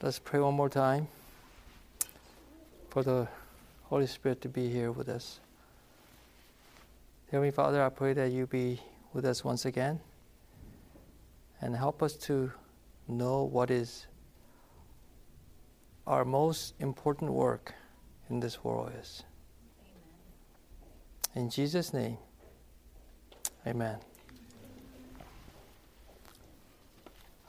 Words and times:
Let's 0.00 0.20
pray 0.20 0.38
one 0.38 0.54
more 0.54 0.68
time 0.68 1.08
for 2.88 3.02
the 3.02 3.26
Holy 3.86 4.06
Spirit 4.06 4.40
to 4.42 4.48
be 4.48 4.70
here 4.70 4.92
with 4.92 5.08
us. 5.08 5.40
Heavenly 7.32 7.50
Father, 7.50 7.82
I 7.82 7.88
pray 7.88 8.12
that 8.12 8.30
you 8.30 8.46
be 8.46 8.80
with 9.12 9.24
us 9.24 9.42
once 9.42 9.64
again 9.64 9.98
and 11.60 11.74
help 11.74 12.00
us 12.00 12.12
to 12.28 12.52
know 13.08 13.42
what 13.42 13.72
is 13.72 14.06
our 16.06 16.24
most 16.24 16.74
important 16.78 17.32
work 17.32 17.74
in 18.30 18.38
this 18.38 18.62
world 18.62 18.92
is. 19.00 19.24
In 21.34 21.50
Jesus' 21.50 21.92
name, 21.92 22.18
amen. 23.66 23.98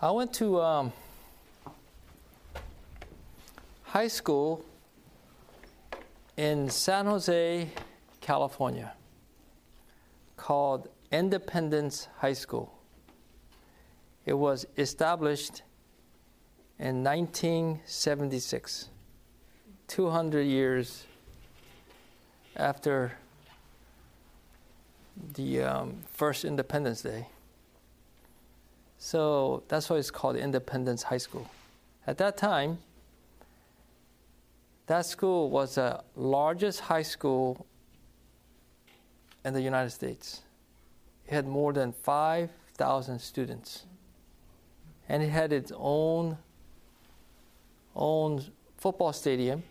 I 0.01 0.09
went 0.09 0.33
to 0.33 0.59
um, 0.59 0.93
high 3.89 4.07
school 4.07 4.63
in 6.37 6.69
San 6.69 7.07
Jose, 7.07 7.67
California, 8.21 8.93
called 10.37 10.89
Independence 11.11 12.07
High 12.17 12.33
School. 12.33 12.71
It 14.27 14.33
was 14.33 14.67
established 14.77 15.63
in 16.77 17.03
1976, 17.03 18.89
200 19.87 20.41
years 20.43 21.05
after 22.55 23.13
the 25.33 25.63
um, 25.63 25.97
first 26.13 26.45
Independence 26.45 27.01
Day. 27.01 27.25
So 28.99 29.63
that's 29.67 29.89
why 29.89 29.95
it's 29.95 30.11
called 30.11 30.35
Independence 30.35 31.01
High 31.01 31.17
School. 31.17 31.49
At 32.05 32.19
that 32.19 32.37
time, 32.37 32.77
that 34.89 35.05
school 35.05 35.51
was 35.51 35.75
the 35.75 36.01
largest 36.15 36.79
high 36.79 37.03
school 37.03 37.67
in 39.45 39.53
the 39.53 39.61
United 39.61 39.91
States. 39.91 40.41
It 41.27 41.33
had 41.35 41.45
more 41.45 41.73
than 41.73 41.93
5,000 41.93 43.19
students. 43.19 43.83
And 45.07 45.21
it 45.21 45.29
had 45.29 45.53
its 45.53 45.71
own, 45.75 46.39
own 47.95 48.43
football 48.77 49.13
stadium 49.13 49.61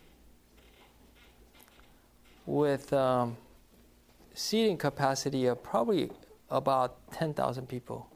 with 2.46 2.92
um, 2.92 3.36
seating 4.34 4.76
capacity 4.76 5.46
of 5.46 5.60
probably 5.64 6.12
about 6.48 6.94
10,000 7.10 7.68
people. 7.68 8.08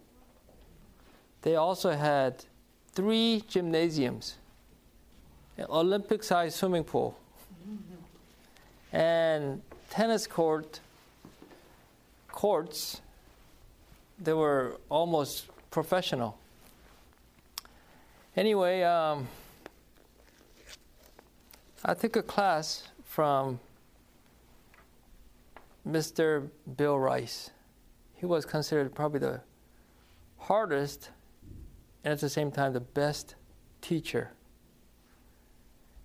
They 1.43 1.57
also 1.57 1.91
had 1.91 2.45
three 2.93 3.43
gymnasiums, 3.49 4.37
Olympic 5.69 6.23
sized 6.23 6.57
swimming 6.57 6.85
pool, 6.85 7.19
and 8.93 9.63
tennis 9.91 10.27
court 10.27 10.81
courts. 12.29 13.01
They 14.19 14.33
were 14.33 14.79
almost 14.89 15.47
professional. 15.71 16.39
Anyway, 18.37 18.83
um, 18.83 19.29
I 21.85 21.95
took 21.95 22.17
a 22.17 22.23
class 22.23 22.89
from 23.05 23.61
Mr. 25.87 26.49
Bill 26.77 26.99
Rice. 26.99 27.51
He 28.15 28.27
was 28.27 28.47
considered 28.47 28.95
probably 28.95 29.19
the 29.19 29.41
hardest 30.39 31.11
and 32.05 32.13
at 32.13 32.21
the 32.21 32.29
same 32.29 32.51
time 32.51 32.73
the 32.73 32.81
best 32.81 33.35
teacher. 33.81 34.31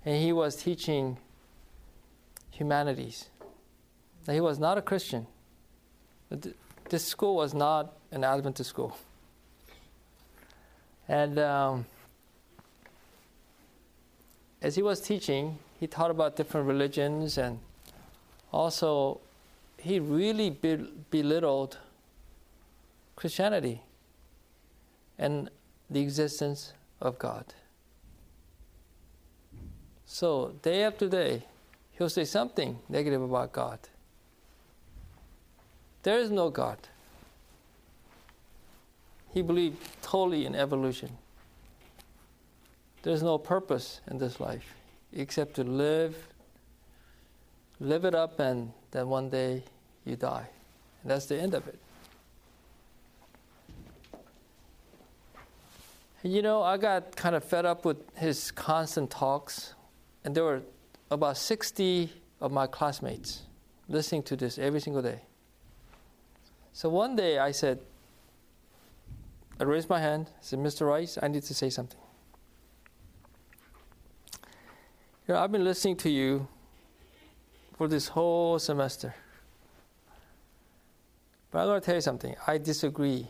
And 0.08 0.16
he 0.16 0.32
was 0.32 0.56
teaching 0.56 1.18
humanities. 2.50 3.26
Now, 4.26 4.36
he 4.36 4.40
was 4.40 4.58
not 4.58 4.78
a 4.78 4.82
Christian. 4.82 5.28
This 6.88 7.04
school 7.04 7.36
was 7.36 7.54
not 7.54 7.92
an 8.12 8.24
Adventist 8.24 8.70
school. 8.70 8.98
And 11.10 11.38
um, 11.38 11.86
as 14.62 14.78
he 14.78 14.82
was 14.82 15.02
teaching, 15.02 15.60
he 15.78 15.88
taught 15.88 16.10
about 16.10 16.38
different 16.38 16.68
religions 16.68 17.38
and 17.38 17.60
also 18.54 19.20
he 19.78 20.00
really 20.00 20.52
belittled 21.12 21.80
Christianity. 23.18 23.82
And 25.20 25.50
the 25.90 26.00
existence 26.00 26.72
of 27.02 27.20
God. 27.20 27.44
So, 30.08 30.56
day 30.62 30.84
after 30.84 31.10
day, 31.10 31.44
he'll 31.92 32.10
say 32.10 32.24
something 32.24 32.80
negative 32.88 33.22
about 33.22 33.52
God. 33.52 33.78
There 36.04 36.18
is 36.18 36.32
no 36.32 36.50
God. 36.50 36.78
He 39.34 39.42
believed 39.42 39.78
totally 40.02 40.46
in 40.46 40.56
evolution. 40.56 41.18
There's 43.04 43.22
no 43.22 43.38
purpose 43.38 44.00
in 44.10 44.18
this 44.18 44.40
life 44.40 44.74
except 45.14 45.56
to 45.56 45.64
live, 45.64 46.16
live 47.80 48.06
it 48.06 48.16
up, 48.16 48.40
and 48.40 48.72
then 48.92 49.10
one 49.10 49.30
day 49.30 49.64
you 50.06 50.16
die. 50.16 50.48
And 51.02 51.12
that's 51.12 51.26
the 51.26 51.40
end 51.40 51.54
of 51.54 51.68
it. 51.68 51.78
You 56.24 56.42
know, 56.42 56.64
I 56.64 56.78
got 56.78 57.16
kind 57.16 57.36
of 57.36 57.44
fed 57.44 57.66
up 57.66 57.86
with 57.86 57.98
his 58.18 58.52
constant 58.52 59.12
talks, 59.12 59.74
and 60.28 60.36
there 60.36 60.44
were 60.44 60.62
about 61.10 61.38
60 61.38 62.12
of 62.42 62.52
my 62.52 62.68
classmates 62.68 63.44
listening 63.88 64.24
to 64.24 64.36
this 64.36 64.58
every 64.60 64.82
single 64.82 65.02
day. 65.02 65.22
So 66.74 66.90
one 66.90 67.16
day 67.16 67.40
I 67.40 67.52
said, 67.52 67.80
I 69.58 69.64
raised 69.64 69.88
my 69.88 70.02
hand, 70.02 70.30
I 70.30 70.42
said, 70.42 70.60
Mr. 70.60 70.86
Rice, 70.86 71.18
I 71.24 71.30
need 71.30 71.44
to 71.44 71.54
say 71.54 71.70
something. 71.70 72.02
You 75.26 75.36
know, 75.36 75.40
I've 75.40 75.54
been 75.54 75.64
listening 75.64 75.96
to 75.96 76.10
you 76.10 76.46
for 77.78 77.88
this 77.88 78.10
whole 78.10 78.60
semester. 78.60 79.16
But 81.52 81.60
I'm 81.60 81.68
going 81.68 81.80
to 81.80 81.86
tell 81.86 81.96
you 81.96 82.02
something. 82.02 82.36
I 82.46 82.58
disagree 82.58 83.30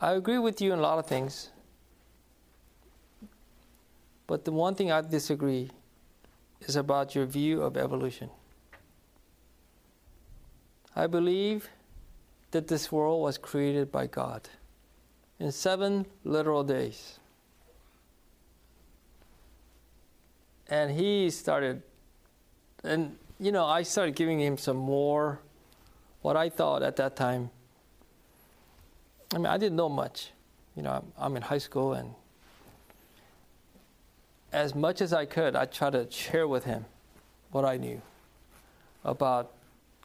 I 0.00 0.12
agree 0.12 0.38
with 0.38 0.62
you 0.62 0.72
in 0.72 0.78
a 0.78 0.82
lot 0.82 0.98
of 0.98 1.06
things. 1.06 1.50
But 4.26 4.44
the 4.44 4.52
one 4.52 4.74
thing 4.74 4.90
I 4.90 5.00
disagree 5.00 5.70
is 6.62 6.76
about 6.76 7.14
your 7.14 7.26
view 7.26 7.62
of 7.62 7.76
evolution. 7.76 8.30
I 10.96 11.06
believe 11.06 11.68
that 12.52 12.68
this 12.68 12.90
world 12.90 13.22
was 13.22 13.36
created 13.36 13.90
by 13.90 14.06
God 14.06 14.48
in 15.38 15.50
seven 15.50 16.06
literal 16.24 16.62
days. 16.62 17.18
And 20.68 20.92
he 20.92 21.30
started, 21.30 21.82
and 22.82 23.18
you 23.38 23.52
know, 23.52 23.66
I 23.66 23.82
started 23.82 24.14
giving 24.14 24.40
him 24.40 24.56
some 24.56 24.76
more 24.76 25.40
what 26.22 26.36
I 26.36 26.48
thought 26.48 26.82
at 26.82 26.96
that 26.96 27.16
time 27.16 27.50
I 29.34 29.38
mean, 29.38 29.46
I 29.46 29.58
didn't 29.58 29.76
know 29.76 29.88
much. 29.88 30.30
You 30.76 30.82
know, 30.82 31.04
I'm 31.18 31.36
in 31.36 31.42
high 31.42 31.58
school, 31.58 31.94
and 31.94 32.14
as 34.54 34.72
much 34.72 35.00
as 35.00 35.12
I 35.12 35.26
could, 35.26 35.56
I 35.56 35.64
tried 35.64 35.94
to 35.94 36.08
share 36.10 36.46
with 36.46 36.62
him 36.62 36.86
what 37.50 37.64
I 37.64 37.76
knew 37.76 38.00
about 39.04 39.50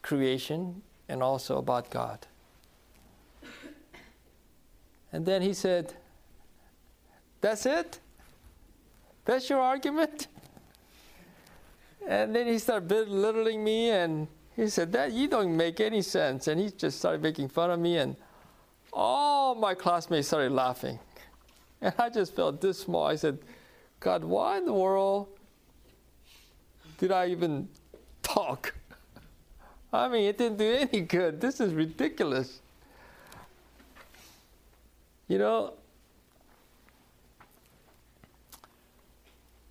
creation 0.01 0.81
and 1.07 1.21
also 1.21 1.59
about 1.59 1.91
God. 1.91 2.25
And 5.13 5.23
then 5.23 5.43
he 5.43 5.53
said, 5.53 5.93
That's 7.41 7.65
it? 7.67 7.99
That's 9.25 9.49
your 9.49 9.59
argument? 9.59 10.28
And 12.07 12.35
then 12.35 12.47
he 12.47 12.57
started 12.57 12.87
belittling 12.87 13.63
me 13.63 13.91
and 13.91 14.28
he 14.55 14.67
said, 14.67 14.91
That 14.93 15.11
you 15.11 15.28
don't 15.28 15.55
make 15.55 15.79
any 15.79 16.02
sense. 16.02 16.47
And 16.47 16.59
he 16.59 16.72
just 16.72 16.97
started 16.97 17.22
making 17.22 17.49
fun 17.49 17.69
of 17.69 17.79
me 17.79 17.97
and 17.97 18.16
all 18.91 19.53
my 19.53 19.75
classmates 19.75 20.28
started 20.28 20.52
laughing. 20.52 20.97
And 21.81 21.93
I 21.99 22.09
just 22.09 22.35
felt 22.35 22.59
this 22.59 22.79
small. 22.79 23.05
I 23.05 23.16
said, 23.16 23.40
God, 23.99 24.23
why 24.23 24.57
in 24.57 24.66
the 24.66 24.73
world 24.73 25.28
did 26.97 27.11
I 27.11 27.28
even 27.28 27.67
talk? 28.23 28.73
I 29.91 30.07
mean, 30.07 30.25
it 30.25 30.37
didn't 30.37 30.57
do 30.57 30.72
any 30.72 31.01
good. 31.01 31.41
This 31.41 31.59
is 31.59 31.73
ridiculous. 31.73 32.61
You 35.28 35.37
know, 35.37 35.73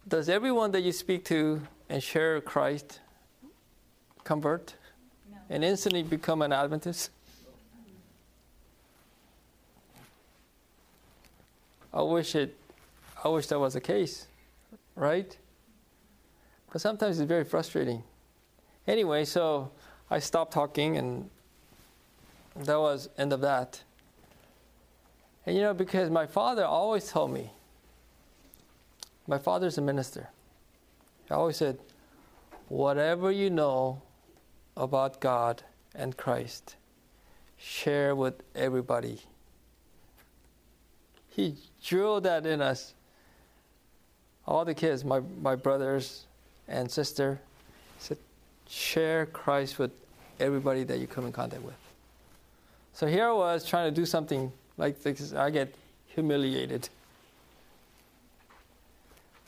does 0.07 0.29
everyone 0.29 0.73
that 0.73 0.83
you 0.83 0.93
speak 0.93 1.25
to 1.27 1.63
and 1.89 2.03
share 2.03 2.41
Christ 2.41 3.01
convert 4.25 4.75
no. 5.31 5.39
and 5.49 5.65
instantly 5.65 6.03
become 6.03 6.43
an 6.43 6.53
Adventist? 6.53 7.11
I 11.93 12.03
wish 12.03 12.35
it 12.35 12.58
I 13.25 13.29
wish 13.29 13.47
that 13.49 13.59
was 13.59 13.75
the 13.75 13.81
case, 13.81 14.27
right? 14.95 15.37
But 16.73 16.81
sometimes 16.81 17.19
it's 17.19 17.29
very 17.29 17.45
frustrating. 17.45 18.03
Anyway, 18.87 19.25
so 19.25 19.71
I 20.11 20.19
stopped 20.19 20.53
talking 20.53 20.97
and 20.97 21.31
that 22.57 22.79
was 22.79 23.09
end 23.19 23.33
of 23.33 23.41
that. 23.41 23.83
And 25.47 25.57
you 25.57 25.63
know, 25.63 25.75
because 25.75 26.11
my 26.11 26.27
father 26.27 26.65
always 26.65 27.11
told 27.11 27.33
me, 27.33 27.51
my 29.27 29.39
father's 29.39 29.79
a 29.79 29.83
minister. 29.83 30.29
He 31.27 31.35
always 31.35 31.57
said, 31.57 31.79
whatever 32.69 33.31
you 33.31 33.51
know 33.51 34.03
about 34.77 35.21
God 35.21 35.63
and 35.95 36.17
Christ, 36.17 36.77
share 37.57 38.15
with 38.15 38.43
everybody. 38.55 39.21
He 41.29 41.57
drilled 41.85 42.25
that 42.25 42.47
in 42.47 42.61
us. 42.61 42.95
All 44.49 44.65
the 44.65 44.73
kids, 44.73 45.05
my, 45.05 45.21
my 45.43 45.55
brothers 45.57 46.25
and 46.69 46.91
sister, 46.91 47.39
said, 47.99 48.17
share 48.67 49.27
Christ 49.27 49.79
with 49.79 49.91
everybody 50.41 50.85
that 50.85 51.01
you 51.01 51.07
come 51.07 51.27
in 51.27 51.33
contact 51.33 51.63
with. 51.63 51.77
So 52.95 53.07
here 53.07 53.29
I 53.29 53.33
was 53.33 53.67
trying 53.67 53.93
to 53.93 53.95
do 53.95 54.07
something 54.07 54.51
like 54.79 55.03
this. 55.03 55.35
I 55.35 55.51
get 55.51 55.75
humiliated. 56.07 56.89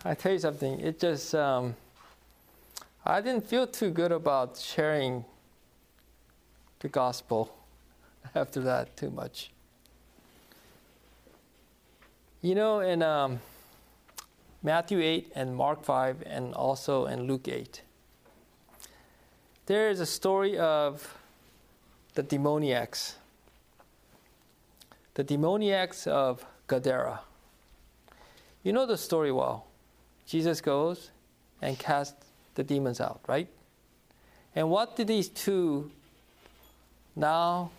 I 0.05 0.13
tell 0.13 0.33
you 0.33 0.39
something, 0.39 0.79
it 0.81 1.01
just, 1.01 1.35
um, 1.35 1.75
I 3.07 3.23
didn't 3.23 3.47
feel 3.47 3.67
too 3.67 3.89
good 3.91 4.13
about 4.13 4.59
sharing 4.59 5.25
the 6.81 6.89
gospel 6.89 7.57
after 8.35 8.61
that 8.61 8.95
too 8.99 9.11
much. 9.11 9.51
You 12.43 12.55
know, 12.55 12.81
and 12.81 13.03
um, 13.03 13.41
Matthew 14.63 15.01
8 15.01 15.33
and 15.35 15.57
Mark 15.57 15.85
5, 15.85 16.23
and 16.27 16.53
also 16.55 17.07
in 17.07 17.23
Luke 17.23 17.49
8, 17.49 17.81
there 19.67 19.89
is 19.89 20.01
a 20.01 20.07
story 20.07 20.59
of 20.59 21.17
the 22.15 22.23
demoniacs. 22.23 23.15
The 25.15 25.25
demoniacs 25.25 26.07
of 26.07 26.45
Gadara. 26.67 27.21
You 28.63 28.73
know 28.73 28.85
the 28.85 28.99
story 28.99 29.33
well. 29.33 29.67
Jesus 30.27 30.61
goes 30.61 31.11
and 31.63 31.79
casts 31.79 32.27
the 32.55 32.63
demons 32.63 33.01
out, 33.01 33.21
right? 33.27 33.49
And 34.55 34.69
what 34.69 34.97
did 34.97 35.07
these 35.07 35.29
two 35.29 35.91
now 37.17 37.71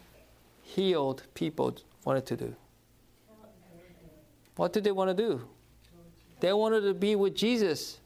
healed 0.63 1.23
people 1.35 1.75
wanted 2.05 2.25
to 2.25 2.35
do? 2.35 2.55
What 4.55 4.73
did 4.73 4.83
they 4.83 4.91
want 4.91 5.15
to 5.15 5.23
do? 5.23 5.41
They 6.41 6.51
wanted 6.51 6.81
to 6.81 6.93
be 6.95 7.15
with 7.15 7.35
Jesus. 7.35 7.99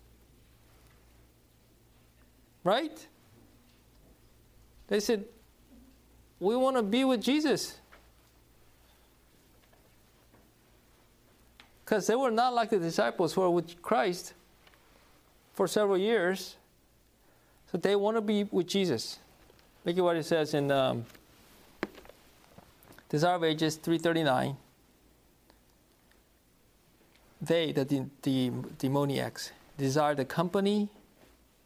Right? 2.65 3.07
They 4.87 4.99
said, 4.99 5.23
We 6.39 6.55
want 6.57 6.75
to 6.75 6.83
be 6.83 7.05
with 7.05 7.21
Jesus. 7.21 7.77
Because 11.83 12.07
they 12.07 12.15
were 12.15 12.31
not 12.31 12.53
like 12.53 12.71
the 12.71 12.79
disciples 12.79 13.33
who 13.33 13.41
were 13.41 13.49
with 13.49 13.81
Christ 13.81 14.33
for 15.53 15.67
several 15.67 15.97
years. 15.97 16.57
So 17.71 17.77
they 17.77 17.95
want 17.95 18.17
to 18.17 18.21
be 18.21 18.43
with 18.43 18.67
Jesus. 18.67 19.19
Look 19.85 19.97
at 19.97 20.03
what 20.03 20.17
it 20.17 20.23
says 20.23 20.53
in 20.53 20.71
um, 20.71 21.05
Desire 23.07 23.35
of 23.35 23.43
Ages 23.45 23.77
339. 23.77 24.57
They, 27.41 27.71
the, 27.71 28.07
the, 28.21 28.51
demoniacs, 28.77 29.51
desire 29.77 30.15
the 30.15 30.25
company 30.25 30.89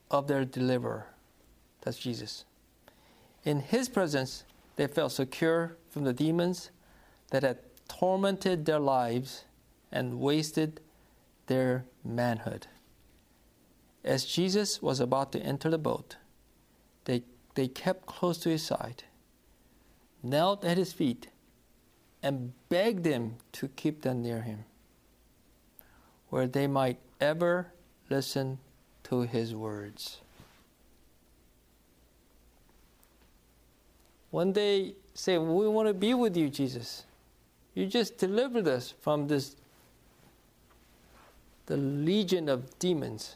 of 0.09 0.27
their 0.27 0.45
deliverer. 0.45 1.07
That's 1.81 1.97
Jesus. 1.97 2.45
In 3.43 3.61
his 3.61 3.87
presence, 3.87 4.43
they 4.75 4.87
felt 4.87 5.11
secure 5.11 5.77
from 5.89 6.03
the 6.03 6.13
demons 6.13 6.71
that 7.31 7.43
had 7.43 7.59
tormented 7.87 8.65
their 8.65 8.79
lives 8.79 9.45
and 9.91 10.19
wasted 10.19 10.79
their 11.47 11.85
manhood. 12.03 12.67
As 14.03 14.25
Jesus 14.25 14.81
was 14.81 14.99
about 14.99 15.31
to 15.33 15.39
enter 15.39 15.69
the 15.69 15.77
boat, 15.77 16.15
they, 17.05 17.23
they 17.55 17.67
kept 17.67 18.05
close 18.05 18.37
to 18.39 18.49
his 18.49 18.63
side, 18.63 19.03
knelt 20.23 20.63
at 20.63 20.77
his 20.77 20.93
feet, 20.93 21.27
and 22.21 22.53
begged 22.69 23.05
him 23.05 23.35
to 23.53 23.67
keep 23.69 24.01
them 24.01 24.21
near 24.21 24.41
him, 24.41 24.65
where 26.29 26.47
they 26.47 26.67
might 26.67 26.97
ever 27.19 27.67
listen 28.09 28.59
to 29.03 29.21
his 29.21 29.55
words. 29.55 30.21
When 34.31 34.53
they 34.53 34.93
say, 35.13 35.37
We 35.37 35.67
want 35.67 35.87
to 35.87 35.93
be 35.93 36.13
with 36.13 36.37
you, 36.37 36.49
Jesus, 36.49 37.05
you 37.73 37.87
just 37.87 38.17
delivered 38.17 38.67
us 38.67 38.93
from 39.01 39.27
this 39.27 39.55
the 41.65 41.77
legion 41.77 42.49
of 42.49 42.77
demons. 42.79 43.35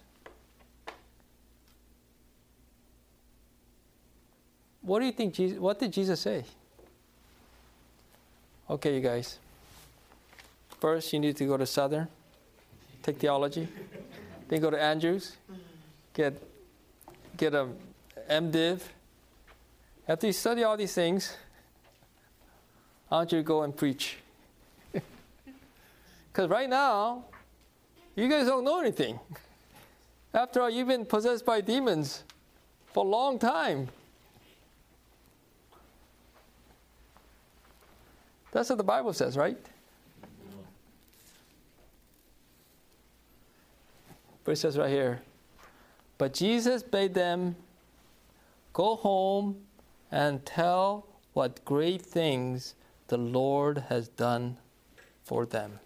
What 4.81 4.99
do 4.99 5.05
you 5.05 5.11
think 5.11 5.35
Jesus, 5.35 5.59
what 5.59 5.79
did 5.79 5.93
Jesus 5.93 6.19
say? 6.19 6.43
Okay, 8.69 8.95
you 8.95 9.01
guys. 9.01 9.37
First, 10.79 11.13
you 11.13 11.19
need 11.19 11.37
to 11.37 11.45
go 11.45 11.57
to 11.57 11.65
Southern, 11.65 12.07
take 13.03 13.19
theology. 13.19 13.67
then 14.47 14.61
go 14.61 14.71
to 14.71 14.81
Andrews, 14.81 15.37
get 16.13 16.41
get 17.37 17.53
a 17.53 17.67
MDiv. 18.29 18.79
After 20.07 20.27
you 20.27 20.33
study 20.33 20.63
all 20.63 20.77
these 20.77 20.93
things, 20.93 21.35
I 23.11 23.15
want 23.17 23.31
you 23.31 23.39
to 23.39 23.43
go 23.43 23.63
and 23.63 23.75
preach. 23.75 24.17
Because 26.31 26.49
right 26.49 26.67
now, 26.67 27.25
you 28.15 28.27
guys 28.27 28.47
don't 28.47 28.63
know 28.63 28.79
anything. 28.79 29.19
After 30.33 30.61
all, 30.61 30.69
you've 30.69 30.87
been 30.87 31.05
possessed 31.05 31.45
by 31.45 31.61
demons 31.61 32.23
for 32.87 33.05
a 33.05 33.07
long 33.07 33.37
time. 33.37 33.87
That's 38.51 38.69
what 38.69 38.77
the 38.77 38.83
Bible 38.83 39.13
says, 39.13 39.37
right? 39.37 39.57
But 44.43 44.51
it 44.53 44.55
says 44.57 44.77
right 44.77 44.89
here, 44.89 45.21
but 46.17 46.33
Jesus 46.33 46.83
bade 46.83 47.13
them 47.13 47.55
go 48.73 48.95
home 48.95 49.57
and 50.11 50.45
tell 50.45 51.07
what 51.33 51.63
great 51.65 52.01
things 52.01 52.75
the 53.07 53.17
Lord 53.17 53.85
has 53.89 54.07
done 54.07 54.57
for 55.23 55.45
them. 55.45 55.79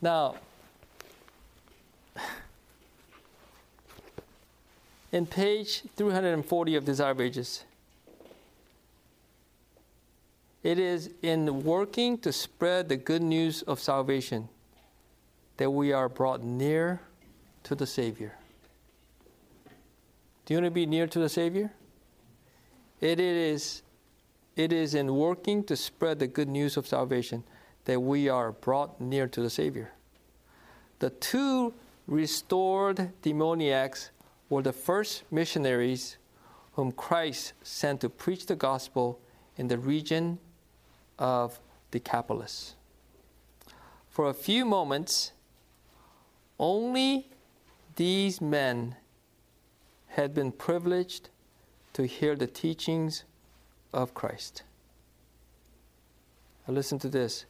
Now, 0.00 0.36
in 5.10 5.26
page 5.26 5.82
340 5.96 6.76
of 6.76 6.84
Desire 6.84 7.10
of 7.10 7.20
Ages, 7.20 7.64
it 10.68 10.78
is 10.78 11.08
in 11.22 11.64
working 11.64 12.18
to 12.18 12.30
spread 12.30 12.90
the 12.90 12.96
good 12.98 13.22
news 13.22 13.62
of 13.62 13.80
salvation 13.80 14.50
that 15.56 15.70
we 15.70 15.94
are 15.94 16.10
brought 16.10 16.42
near 16.42 17.00
to 17.62 17.74
the 17.74 17.86
Savior. 17.86 18.36
Do 20.44 20.52
you 20.52 20.58
want 20.58 20.66
to 20.66 20.70
be 20.70 20.84
near 20.84 21.06
to 21.06 21.18
the 21.18 21.30
Savior? 21.30 21.72
It 23.00 23.18
is, 23.18 23.80
it 24.56 24.70
is 24.70 24.94
in 24.94 25.16
working 25.16 25.64
to 25.64 25.74
spread 25.74 26.18
the 26.18 26.26
good 26.26 26.50
news 26.50 26.76
of 26.76 26.86
salvation 26.86 27.44
that 27.86 28.00
we 28.00 28.28
are 28.28 28.52
brought 28.52 29.00
near 29.00 29.26
to 29.26 29.40
the 29.40 29.48
Savior. 29.48 29.92
The 30.98 31.08
two 31.08 31.72
restored 32.06 33.12
demoniacs 33.22 34.10
were 34.50 34.60
the 34.60 34.74
first 34.74 35.22
missionaries 35.30 36.18
whom 36.72 36.92
Christ 36.92 37.54
sent 37.62 38.02
to 38.02 38.10
preach 38.10 38.44
the 38.44 38.54
gospel 38.54 39.18
in 39.56 39.68
the 39.68 39.78
region 39.78 40.38
of 41.18 41.58
Decapolis. 41.90 42.74
For 44.08 44.28
a 44.28 44.34
few 44.34 44.64
moments, 44.64 45.32
only 46.58 47.28
these 47.96 48.40
men 48.40 48.96
had 50.08 50.34
been 50.34 50.52
privileged 50.52 51.28
to 51.92 52.06
hear 52.06 52.34
the 52.34 52.46
teachings 52.46 53.24
of 53.92 54.14
Christ. 54.14 54.62
Now 56.66 56.74
listen 56.74 56.98
to 57.00 57.08
this. 57.08 57.44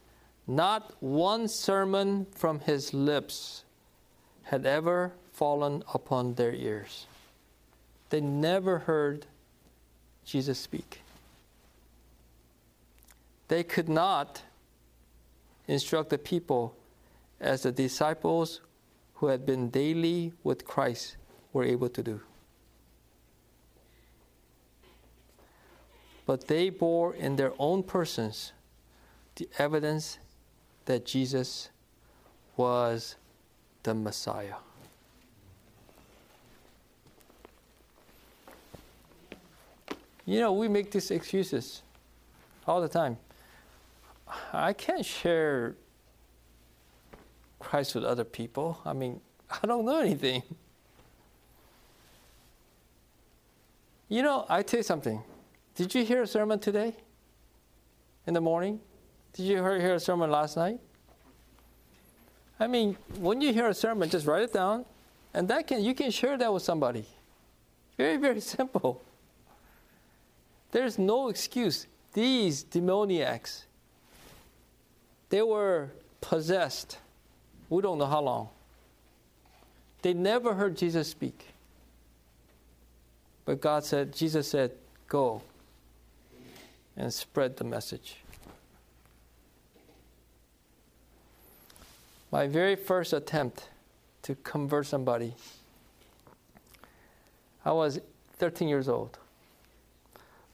Not 0.47 0.93
one 1.01 1.47
sermon 1.47 2.25
from 2.35 2.59
his 2.61 2.93
lips 2.93 3.63
had 4.43 4.65
ever 4.65 5.13
fallen 5.31 5.83
upon 5.93 6.33
their 6.33 6.53
ears. 6.53 7.05
They 8.09 8.21
never 8.21 8.79
heard 8.79 9.27
Jesus 10.25 10.57
speak. 10.57 11.01
They 13.49 13.63
could 13.63 13.89
not 13.89 14.43
instruct 15.67 16.11
the 16.11 16.17
people 16.17 16.75
as 17.41 17.63
the 17.63 17.71
disciples 17.71 18.61
who 19.15 19.27
had 19.27 19.45
been 19.45 19.69
daily 19.69 20.33
with 20.43 20.65
Christ 20.65 21.17
were 21.51 21.63
able 21.63 21.89
to 21.89 22.03
do. 22.03 22.21
But 26.25 26.47
they 26.47 26.69
bore 26.69 27.15
in 27.15 27.35
their 27.35 27.53
own 27.57 27.81
persons 27.81 28.53
the 29.35 29.49
evidence 29.57 30.19
that 30.85 31.05
Jesus 31.05 31.69
was 32.55 33.15
the 33.81 33.95
Messiah. 33.95 34.55
You 40.25 40.39
know, 40.39 40.53
we 40.53 40.67
make 40.67 40.91
these 40.91 41.09
excuses 41.09 41.81
all 42.67 42.79
the 42.79 42.87
time. 42.87 43.17
I 44.53 44.73
can't 44.73 45.05
share 45.05 45.75
Christ 47.59 47.95
with 47.95 48.03
other 48.03 48.23
people. 48.23 48.79
I 48.85 48.93
mean, 48.93 49.21
I 49.63 49.67
don't 49.67 49.85
know 49.85 49.99
anything. 49.99 50.43
You 54.07 54.23
know, 54.23 54.45
I 54.49 54.63
tell 54.63 54.79
you 54.79 54.83
something. 54.83 55.21
Did 55.75 55.93
you 55.93 56.03
hear 56.03 56.23
a 56.23 56.27
sermon 56.27 56.59
today? 56.59 56.95
In 58.25 58.33
the 58.33 58.41
morning? 58.41 58.79
Did 59.33 59.43
you 59.43 59.57
hear 59.57 59.93
a 59.95 59.99
sermon 59.99 60.31
last 60.31 60.57
night? 60.57 60.79
I 62.59 62.67
mean, 62.67 62.97
when 63.19 63.39
you 63.39 63.53
hear 63.53 63.67
a 63.67 63.73
sermon, 63.73 64.09
just 64.09 64.25
write 64.25 64.43
it 64.43 64.53
down, 64.53 64.85
and 65.33 65.47
that 65.47 65.67
can 65.67 65.83
you 65.83 65.93
can 65.93 66.11
share 66.11 66.37
that 66.37 66.53
with 66.53 66.63
somebody. 66.63 67.05
Very, 67.97 68.17
very 68.17 68.41
simple. 68.55 69.01
There's 70.71 70.99
no 70.99 71.29
excuse. 71.29 71.87
These 72.13 72.63
demoniacs, 72.63 73.65
they 75.29 75.41
were 75.41 75.89
possessed. 76.21 76.97
We 77.69 77.81
don't 77.81 77.97
know 77.97 78.05
how 78.05 78.21
long. 78.21 78.49
They 80.01 80.13
never 80.13 80.53
heard 80.53 80.77
Jesus 80.77 81.07
speak. 81.07 81.47
But 83.45 83.61
God 83.61 83.83
said, 83.83 84.13
Jesus 84.13 84.47
said, 84.47 84.71
go 85.07 85.41
and 86.95 87.13
spread 87.13 87.57
the 87.57 87.63
message. 87.63 88.17
My 92.31 92.47
very 92.47 92.75
first 92.75 93.13
attempt 93.13 93.69
to 94.21 94.35
convert 94.35 94.85
somebody, 94.85 95.33
I 97.65 97.71
was 97.71 97.99
13 98.37 98.67
years 98.67 98.87
old. 98.87 99.17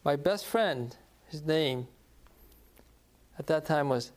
My 0.03 0.15
best 0.15 0.45
friend, 0.45 0.95
his 1.27 1.43
name 1.43 1.87
at 3.37 3.47
that 3.47 3.65
time 3.65 3.89
was 3.89 4.11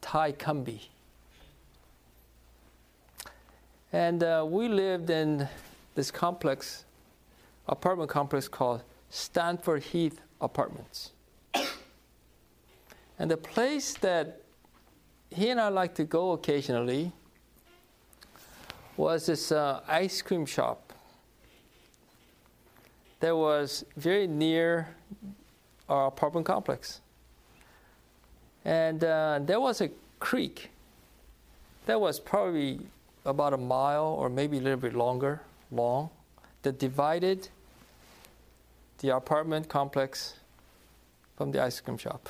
Ty 0.00 0.32
Cumby. 0.32 0.80
And 3.92 4.22
uh, 4.22 4.46
we 4.48 4.68
lived 4.68 5.10
in 5.10 5.48
this 5.94 6.10
complex, 6.10 6.84
apartment 7.66 8.10
complex 8.10 8.46
called 8.46 8.82
Stanford 9.10 9.82
Heath 9.82 10.20
Apartments. 10.40 11.10
and 13.18 13.30
the 13.30 13.36
place 13.36 13.94
that 13.94 14.40
he 15.30 15.50
and 15.50 15.60
I 15.60 15.68
like 15.68 15.94
to 15.96 16.04
go 16.04 16.32
occasionally 16.32 17.12
was 18.96 19.26
this 19.26 19.50
uh, 19.50 19.80
ice 19.88 20.22
cream 20.22 20.46
shop 20.46 20.92
that 23.20 23.36
was 23.36 23.84
very 23.96 24.26
near 24.26 24.88
our 25.88 26.06
apartment 26.06 26.46
complex. 26.46 27.00
And 28.64 29.02
uh, 29.02 29.40
there 29.42 29.60
was 29.60 29.80
a 29.80 29.90
creek 30.18 30.70
that 31.86 32.00
was 32.00 32.20
probably 32.20 32.80
about 33.24 33.52
a 33.52 33.56
mile 33.56 34.16
or 34.18 34.28
maybe 34.28 34.58
a 34.58 34.60
little 34.60 34.78
bit 34.78 34.94
longer, 34.94 35.40
long, 35.70 36.10
that 36.62 36.78
divided 36.78 37.48
the 38.98 39.14
apartment 39.16 39.68
complex 39.68 40.34
from 41.36 41.52
the 41.52 41.62
ice 41.62 41.80
cream 41.80 41.96
shop. 41.96 42.28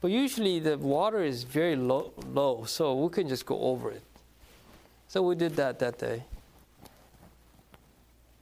But 0.00 0.10
usually 0.10 0.58
the 0.60 0.78
water 0.78 1.22
is 1.22 1.42
very 1.42 1.76
low, 1.76 2.12
low, 2.32 2.64
so 2.64 2.94
we 2.94 3.10
can 3.10 3.28
just 3.28 3.44
go 3.44 3.60
over 3.60 3.90
it. 3.90 4.02
So 5.08 5.22
we 5.22 5.34
did 5.34 5.56
that 5.56 5.78
that 5.80 5.98
day. 5.98 6.24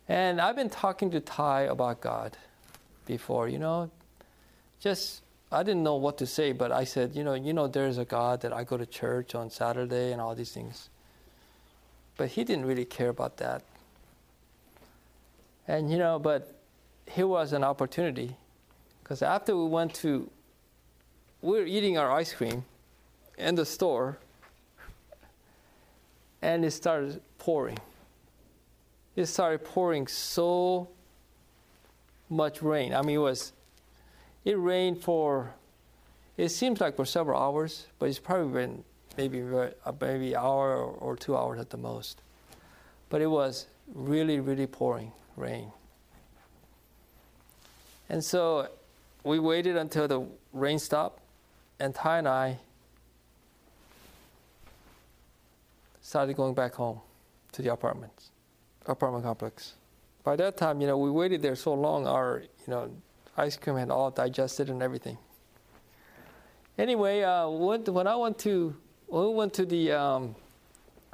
And 0.08 0.40
I've 0.40 0.54
been 0.54 0.70
talking 0.70 1.10
to 1.10 1.20
Ty 1.20 1.62
about 1.62 2.00
God 2.00 2.36
before, 3.06 3.48
you 3.48 3.58
know, 3.58 3.90
just 4.80 5.22
I 5.50 5.62
didn't 5.62 5.84
know 5.84 5.94
what 5.94 6.18
to 6.18 6.26
say, 6.26 6.52
but 6.52 6.72
I 6.72 6.84
said, 6.84 7.14
you 7.14 7.22
know, 7.22 7.34
you 7.34 7.52
know, 7.52 7.68
there's 7.68 7.98
a 7.98 8.04
God 8.04 8.40
that 8.40 8.52
I 8.52 8.64
go 8.64 8.76
to 8.76 8.86
church 8.86 9.34
on 9.34 9.48
Saturday 9.50 10.12
and 10.12 10.20
all 10.20 10.34
these 10.34 10.52
things. 10.52 10.88
But 12.16 12.30
he 12.30 12.44
didn't 12.44 12.64
really 12.66 12.84
care 12.84 13.10
about 13.10 13.36
that. 13.36 13.62
And 15.68 15.90
you 15.90 15.98
know, 15.98 16.18
but 16.18 16.54
here 17.06 17.26
was 17.26 17.52
an 17.52 17.62
opportunity, 17.62 18.36
because 19.02 19.22
after 19.22 19.56
we 19.56 19.66
went 19.66 19.94
to 19.94 20.30
we 21.42 21.58
were 21.58 21.66
eating 21.66 21.98
our 21.98 22.10
ice 22.10 22.32
cream 22.32 22.64
in 23.38 23.54
the 23.54 23.64
store, 23.64 24.18
and 26.42 26.64
it 26.64 26.72
started 26.72 27.20
pouring. 27.38 27.78
It 29.14 29.26
started 29.26 29.64
pouring 29.64 30.06
so 30.06 30.88
much 32.28 32.62
rain. 32.62 32.94
I 32.94 33.02
mean, 33.02 33.16
it 33.16 33.20
was, 33.20 33.52
it 34.46 34.56
rained 34.56 35.02
for, 35.02 35.52
it 36.36 36.50
seems 36.50 36.80
like 36.80 36.94
for 36.94 37.04
several 37.04 37.38
hours, 37.38 37.86
but 37.98 38.08
it's 38.08 38.20
probably 38.20 38.52
been 38.52 38.84
maybe 39.18 39.42
uh, 39.42 39.92
maybe 40.00 40.36
hour 40.36 40.76
or 40.76 41.16
two 41.16 41.36
hours 41.36 41.58
at 41.58 41.68
the 41.70 41.76
most. 41.76 42.22
But 43.10 43.20
it 43.20 43.26
was 43.26 43.66
really, 43.92 44.38
really 44.38 44.68
pouring 44.68 45.10
rain. 45.36 45.72
And 48.08 48.24
so 48.24 48.68
we 49.24 49.40
waited 49.40 49.76
until 49.76 50.06
the 50.06 50.24
rain 50.52 50.78
stopped, 50.78 51.20
and 51.80 51.92
Ty 51.92 52.18
and 52.18 52.28
I 52.28 52.58
started 56.00 56.36
going 56.36 56.54
back 56.54 56.74
home 56.74 57.00
to 57.50 57.62
the 57.62 57.72
apartments, 57.72 58.30
apartment 58.86 59.24
complex. 59.24 59.74
By 60.22 60.36
that 60.36 60.56
time, 60.56 60.80
you 60.80 60.86
know, 60.86 60.98
we 60.98 61.10
waited 61.10 61.42
there 61.42 61.56
so 61.56 61.74
long, 61.74 62.06
our, 62.06 62.42
you 62.42 62.70
know, 62.70 62.90
ice 63.36 63.56
cream 63.56 63.76
had 63.76 63.90
all 63.90 64.10
digested 64.10 64.70
and 64.70 64.82
everything. 64.82 65.18
Anyway, 66.78 67.22
uh, 67.22 67.48
when, 67.48 68.06
I 68.06 68.16
went 68.16 68.38
to, 68.40 68.76
when 69.06 69.24
we 69.24 69.34
went 69.34 69.54
to 69.54 69.64
the 69.64 69.92
um, 69.92 70.34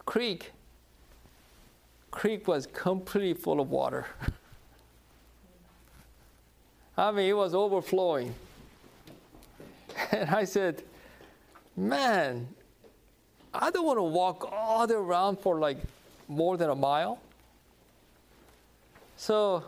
creek, 0.04 0.50
creek 2.10 2.48
was 2.48 2.66
completely 2.66 3.34
full 3.34 3.60
of 3.60 3.70
water. 3.70 4.06
I 6.96 7.10
mean, 7.10 7.28
it 7.28 7.36
was 7.36 7.54
overflowing. 7.54 8.34
And 10.10 10.30
I 10.30 10.44
said, 10.44 10.82
man, 11.76 12.48
I 13.54 13.70
don't 13.70 13.84
want 13.84 13.98
to 13.98 14.02
walk 14.02 14.50
all 14.50 14.86
the 14.86 14.94
way 14.94 15.00
around 15.00 15.38
for 15.38 15.58
like 15.58 15.78
more 16.28 16.56
than 16.56 16.70
a 16.70 16.74
mile. 16.74 17.18
So 19.16 19.62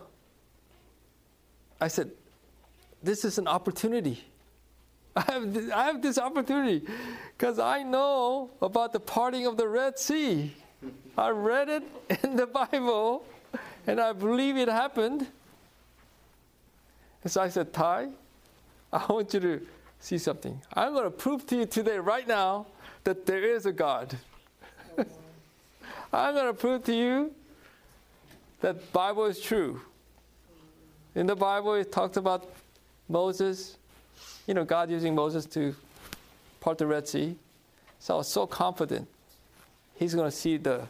I 1.81 1.89
said, 1.89 2.11
this 3.05 3.25
is 3.25 3.39
an 3.39 3.47
opportunity. 3.47 4.23
I 5.17 5.23
have 5.33 5.55
this, 5.55 5.71
I 5.71 5.85
have 5.85 6.03
this 6.03 6.19
opportunity 6.19 6.87
because 7.37 7.59
I 7.59 7.83
know 7.83 8.51
about 8.61 8.93
the 8.93 9.01
parting 9.01 9.47
of 9.47 9.57
the 9.57 9.69
Red 9.69 9.99
Sea. 9.99 10.53
I 11.17 11.29
read 11.31 11.69
it 11.69 11.83
in 12.25 12.37
the 12.37 12.47
Bible 12.47 13.25
and 13.87 14.01
I 14.01 14.13
believe 14.13 14.57
it 14.57 14.69
happened. 14.69 15.27
And 17.23 17.33
so 17.33 17.41
I 17.41 17.49
said, 17.49 17.73
Ty, 17.73 18.09
I 18.93 19.07
want 19.09 19.33
you 19.35 19.41
to 19.41 19.67
see 20.01 20.19
something. 20.19 20.61
I'm 20.75 20.93
going 20.93 21.05
to 21.05 21.11
prove 21.11 21.47
to 21.47 21.57
you 21.57 21.67
today, 21.67 21.99
right 21.99 22.27
now, 22.27 22.67
that 23.05 23.25
there 23.27 23.43
is 23.43 23.67
a 23.67 23.73
God. 23.73 24.17
I'm 26.13 26.35
going 26.35 26.47
to 26.47 26.55
prove 26.55 26.85
to 26.85 26.95
you 26.95 27.33
that 28.61 28.93
Bible 28.93 29.25
is 29.27 29.41
true. 29.41 29.81
In 31.15 31.27
the 31.27 31.37
Bible, 31.37 31.75
it 31.75 31.93
talks 31.93 32.17
about 32.17 32.51
Moses, 33.09 33.77
you 34.47 34.55
know, 34.55 34.65
God 34.65 34.91
using 34.91 35.15
Moses 35.15 35.47
to 35.47 35.75
part 36.61 36.79
the 36.79 36.87
Red 36.87 37.07
Sea. 37.07 37.37
So 37.99 38.15
I 38.15 38.17
was 38.19 38.29
so 38.29 38.47
confident 38.47 39.09
he's 39.95 40.15
going 40.15 40.31
to 40.31 40.37
see 40.37 40.57
the 40.57 40.87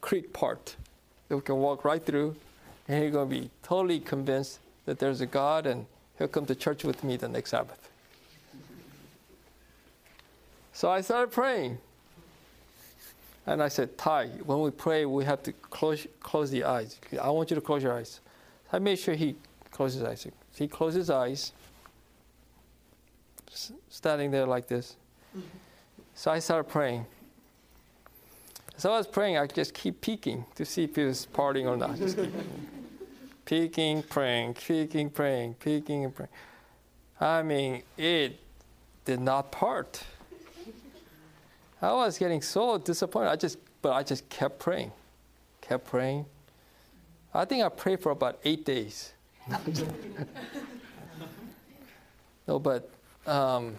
creek 0.00 0.32
part 0.32 0.76
that 1.28 1.36
we 1.36 1.42
can 1.42 1.56
walk 1.56 1.84
right 1.84 2.04
through, 2.04 2.36
and 2.86 3.02
he's 3.02 3.12
going 3.12 3.28
to 3.28 3.34
be 3.40 3.50
totally 3.62 4.00
convinced 4.00 4.60
that 4.86 4.98
there's 4.98 5.20
a 5.20 5.26
God, 5.26 5.66
and 5.66 5.86
he'll 6.16 6.28
come 6.28 6.46
to 6.46 6.54
church 6.54 6.84
with 6.84 7.04
me 7.04 7.16
the 7.16 7.28
next 7.28 7.50
Sabbath. 7.50 7.90
So 10.72 10.90
I 10.90 11.00
started 11.00 11.32
praying. 11.32 11.78
And 13.46 13.62
I 13.62 13.68
said, 13.68 13.96
Ty, 13.96 14.26
when 14.44 14.60
we 14.60 14.70
pray, 14.70 15.06
we 15.06 15.24
have 15.24 15.42
to 15.44 15.52
close, 15.52 16.06
close 16.20 16.50
the 16.50 16.64
eyes. 16.64 16.98
I 17.20 17.30
want 17.30 17.50
you 17.50 17.54
to 17.54 17.62
close 17.62 17.82
your 17.82 17.94
eyes. 17.94 18.20
I 18.70 18.78
made 18.78 18.98
sure 18.98 19.14
he 19.14 19.36
closed 19.70 19.94
his 19.94 20.04
eyes. 20.04 20.26
He 20.54 20.66
closed 20.66 20.96
his 20.96 21.10
eyes, 21.10 21.52
standing 23.88 24.30
there 24.30 24.46
like 24.46 24.66
this. 24.66 24.96
Mm-hmm. 25.36 25.46
So 26.14 26.30
I 26.30 26.40
started 26.40 26.64
praying. 26.64 27.06
So 28.76 28.92
I 28.92 28.98
was 28.98 29.06
praying, 29.06 29.38
I 29.38 29.46
just 29.46 29.74
keep 29.74 30.00
peeking 30.00 30.44
to 30.54 30.64
see 30.64 30.84
if 30.84 30.94
he 30.94 31.04
was 31.04 31.26
partying 31.32 31.66
or 31.66 31.76
not. 31.76 31.96
Just 31.96 32.16
keep 32.16 32.32
peeking, 33.44 34.02
praying, 34.04 34.54
peeking, 34.54 35.10
praying, 35.10 35.54
peeking, 35.54 36.04
and 36.04 36.14
praying. 36.14 36.30
I 37.20 37.42
mean, 37.42 37.82
it 37.96 38.38
did 39.04 39.20
not 39.20 39.50
part. 39.50 40.04
I 41.80 41.92
was 41.92 42.18
getting 42.18 42.42
so 42.42 42.78
disappointed. 42.78 43.30
I 43.30 43.36
just, 43.36 43.58
but 43.82 43.92
I 43.92 44.02
just 44.02 44.28
kept 44.28 44.58
praying, 44.58 44.92
kept 45.60 45.86
praying. 45.86 46.26
I 47.32 47.44
think 47.44 47.64
I 47.64 47.68
prayed 47.68 48.00
for 48.00 48.10
about 48.10 48.38
eight 48.44 48.64
days. 48.64 49.12
No, 52.46 52.58
but 52.58 52.90
um, 53.26 53.76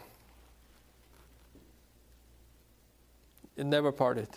it 3.57 3.65
never 3.65 3.91
parted. 3.91 4.29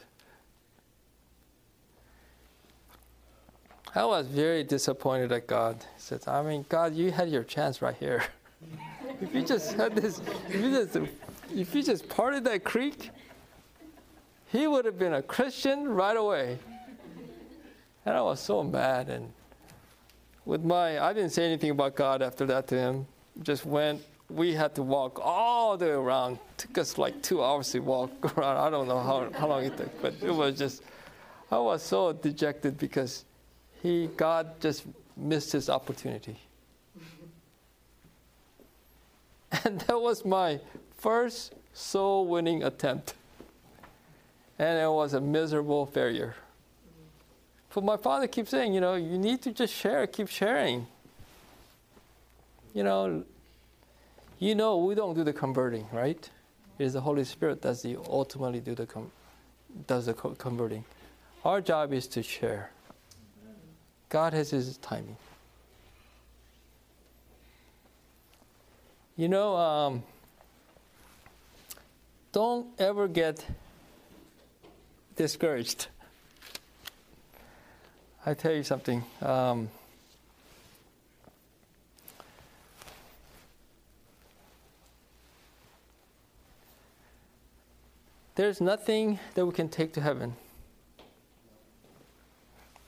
I 3.94 4.04
was 4.06 4.26
very 4.26 4.64
disappointed 4.64 5.32
at 5.32 5.46
God. 5.46 5.76
He 5.96 6.00
said, 6.00 6.26
I 6.26 6.42
mean, 6.42 6.64
God, 6.68 6.94
you 6.94 7.10
had 7.10 7.28
your 7.28 7.44
chance 7.44 7.82
right 7.82 7.94
here. 7.94 8.24
if 9.20 9.34
you 9.34 9.42
just 9.42 9.74
had 9.74 9.94
this, 9.94 10.20
if 10.48 10.54
you 10.54 10.70
just, 10.70 10.96
if 11.54 11.74
you 11.74 11.82
just 11.82 12.08
parted 12.08 12.44
that 12.44 12.64
creek, 12.64 13.10
he 14.46 14.66
would 14.66 14.86
have 14.86 14.98
been 14.98 15.14
a 15.14 15.22
Christian 15.22 15.88
right 15.88 16.16
away. 16.16 16.58
And 18.04 18.16
I 18.16 18.22
was 18.22 18.40
so 18.40 18.62
mad. 18.62 19.08
And 19.08 19.30
with 20.44 20.64
my, 20.64 21.02
I 21.02 21.12
didn't 21.12 21.30
say 21.30 21.44
anything 21.44 21.70
about 21.70 21.94
God 21.94 22.22
after 22.22 22.46
that 22.46 22.66
to 22.68 22.78
him. 22.78 23.06
Just 23.42 23.64
went, 23.64 24.02
we 24.28 24.52
had 24.52 24.74
to 24.74 24.82
walk 24.82 25.20
all 25.22 25.76
the 25.76 25.86
way 25.86 25.92
around. 25.92 26.34
It 26.34 26.58
took 26.58 26.78
us 26.78 26.98
like 26.98 27.22
two 27.22 27.42
hours 27.42 27.70
to 27.72 27.80
walk 27.80 28.10
around. 28.38 28.56
I 28.56 28.70
don't 28.70 28.88
know 28.88 29.00
how, 29.00 29.30
how 29.38 29.48
long 29.48 29.64
it 29.64 29.76
took, 29.76 30.02
but 30.02 30.14
it 30.22 30.34
was 30.34 30.58
just, 30.58 30.82
I 31.50 31.58
was 31.58 31.82
so 31.82 32.12
dejected 32.12 32.78
because 32.78 33.24
he, 33.82 34.08
God 34.16 34.60
just 34.60 34.84
missed 35.16 35.52
his 35.52 35.68
opportunity. 35.68 36.36
And 39.64 39.82
that 39.82 40.00
was 40.00 40.24
my 40.24 40.60
first 40.96 41.52
soul 41.74 42.26
winning 42.26 42.62
attempt. 42.62 43.12
And 44.58 44.78
it 44.78 44.90
was 44.90 45.12
a 45.12 45.20
miserable 45.20 45.84
failure. 45.84 46.34
But 47.74 47.84
my 47.84 47.96
father 47.96 48.26
keeps 48.26 48.50
saying, 48.50 48.74
you 48.74 48.80
know, 48.80 48.94
you 48.94 49.18
need 49.18 49.40
to 49.42 49.52
just 49.52 49.72
share, 49.72 50.06
keep 50.06 50.28
sharing. 50.28 50.86
You 52.74 52.84
know, 52.84 53.24
you 54.38 54.54
know 54.54 54.78
we 54.78 54.94
don't 54.94 55.14
do 55.14 55.24
the 55.24 55.32
converting, 55.32 55.86
right? 55.92 56.28
It 56.78 56.84
is 56.84 56.92
the 56.92 57.00
Holy 57.00 57.24
Spirit 57.24 57.62
that's 57.62 57.82
the 57.82 57.96
ultimately 58.08 58.60
do 58.60 58.74
the 58.74 58.86
com- 58.86 59.10
does 59.86 60.06
the 60.06 60.14
co- 60.14 60.34
converting. 60.34 60.84
Our 61.44 61.60
job 61.60 61.92
is 61.92 62.06
to 62.08 62.22
share. 62.22 62.70
God 64.08 64.32
has 64.32 64.50
His 64.50 64.76
timing. 64.78 65.16
You 69.16 69.28
know, 69.28 69.56
um, 69.56 70.02
don't 72.32 72.68
ever 72.78 73.08
get 73.08 73.44
discouraged. 75.16 75.88
I 78.24 78.34
tell 78.34 78.52
you 78.52 78.62
something. 78.62 79.02
Um, 79.20 79.68
there's 88.36 88.60
nothing 88.60 89.18
that 89.34 89.44
we 89.44 89.52
can 89.52 89.68
take 89.68 89.92
to 89.94 90.00
heaven 90.00 90.36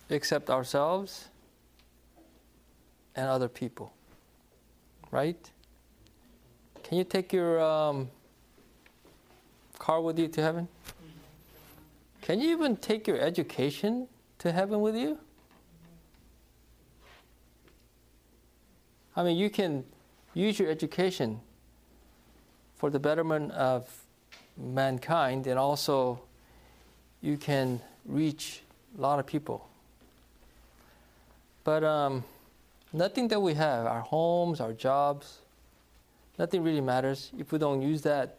except 0.08 0.50
ourselves 0.50 1.28
and 3.16 3.26
other 3.26 3.48
people. 3.48 3.92
Right? 5.10 5.50
Can 6.84 6.98
you 6.98 7.04
take 7.04 7.32
your 7.32 7.60
um, 7.60 8.08
car 9.80 10.00
with 10.00 10.18
you 10.18 10.28
to 10.28 10.42
heaven? 10.42 10.68
Can 12.22 12.40
you 12.40 12.50
even 12.50 12.76
take 12.76 13.08
your 13.08 13.18
education 13.18 14.06
to 14.38 14.52
heaven 14.52 14.80
with 14.80 14.96
you? 14.96 15.18
I 19.16 19.22
mean, 19.22 19.36
you 19.36 19.48
can 19.50 19.84
use 20.34 20.58
your 20.58 20.70
education 20.70 21.40
for 22.76 22.90
the 22.90 22.98
betterment 22.98 23.52
of 23.52 23.88
mankind, 24.56 25.46
and 25.46 25.58
also 25.58 26.20
you 27.20 27.36
can 27.36 27.80
reach 28.04 28.62
a 28.98 29.00
lot 29.00 29.18
of 29.18 29.26
people. 29.26 29.68
But 31.62 31.82
um, 31.84 32.24
nothing 32.92 33.28
that 33.28 33.40
we 33.40 33.54
have, 33.54 33.86
our 33.86 34.00
homes, 34.00 34.60
our 34.60 34.72
jobs, 34.72 35.38
nothing 36.38 36.62
really 36.62 36.80
matters 36.80 37.30
if 37.38 37.52
we 37.52 37.58
don't 37.58 37.80
use 37.80 38.02
that 38.02 38.38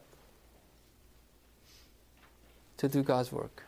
to 2.77 2.88
do 2.88 3.01
God's 3.01 3.31
work. 3.31 3.63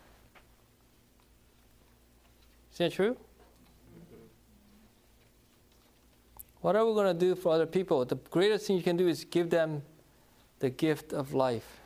Is 2.71 2.77
that 2.77 2.91
true? 2.91 3.17
What 6.61 6.75
are 6.75 6.85
we 6.85 6.93
going 6.93 7.17
to 7.17 7.19
do 7.19 7.35
for 7.35 7.53
other 7.53 7.65
people? 7.65 8.03
The 8.05 8.15
greatest 8.15 8.67
thing 8.67 8.77
you 8.77 8.83
can 8.83 8.97
do 8.97 9.07
is 9.07 9.23
give 9.23 9.49
them 9.49 9.83
the 10.59 10.69
gift 10.69 11.13
of 11.13 11.33
life 11.33 11.79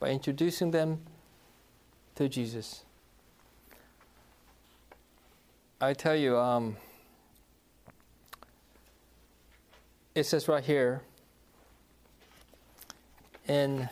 by 0.00 0.08
introducing 0.08 0.70
them 0.70 1.00
to 2.14 2.28
Jesus. 2.28 2.84
I 5.80 5.92
tell 5.92 6.16
you, 6.16 6.38
um, 6.38 6.76
it 10.14 10.24
says 10.24 10.48
right 10.48 10.64
here, 10.64 11.02
and 13.46 13.90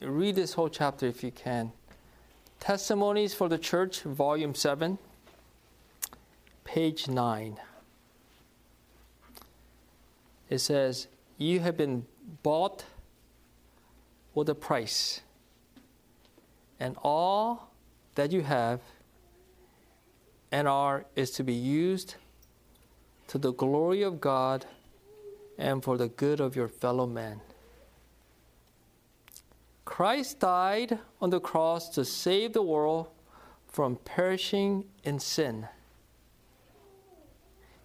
read 0.00 0.34
this 0.34 0.54
whole 0.54 0.68
chapter 0.68 1.06
if 1.06 1.22
you 1.22 1.30
can. 1.30 1.70
Testimonies 2.58 3.34
for 3.34 3.48
the 3.48 3.58
Church, 3.58 4.02
Volume 4.02 4.54
7, 4.54 4.98
page 6.64 7.06
9. 7.06 7.58
It 10.48 10.58
says, 10.58 11.08
You 11.38 11.60
have 11.60 11.76
been 11.76 12.06
bought 12.42 12.84
with 14.34 14.48
a 14.48 14.54
price, 14.54 15.20
and 16.78 16.96
all 17.02 17.70
that 18.14 18.32
you 18.32 18.42
have 18.42 18.80
and 20.52 20.68
are 20.68 21.04
is 21.14 21.30
to 21.32 21.44
be 21.44 21.52
used 21.52 22.14
to 23.28 23.38
the 23.38 23.52
glory 23.52 24.02
of 24.02 24.20
God 24.20 24.66
and 25.58 25.82
for 25.82 25.96
the 25.96 26.08
good 26.08 26.40
of 26.40 26.54
your 26.54 26.68
fellow 26.68 27.06
man. 27.06 27.40
Christ 29.84 30.40
died 30.40 30.98
on 31.20 31.30
the 31.30 31.40
cross 31.40 31.88
to 31.90 32.04
save 32.04 32.52
the 32.52 32.62
world 32.62 33.08
from 33.68 33.96
perishing 33.96 34.84
in 35.04 35.18
sin. 35.18 35.68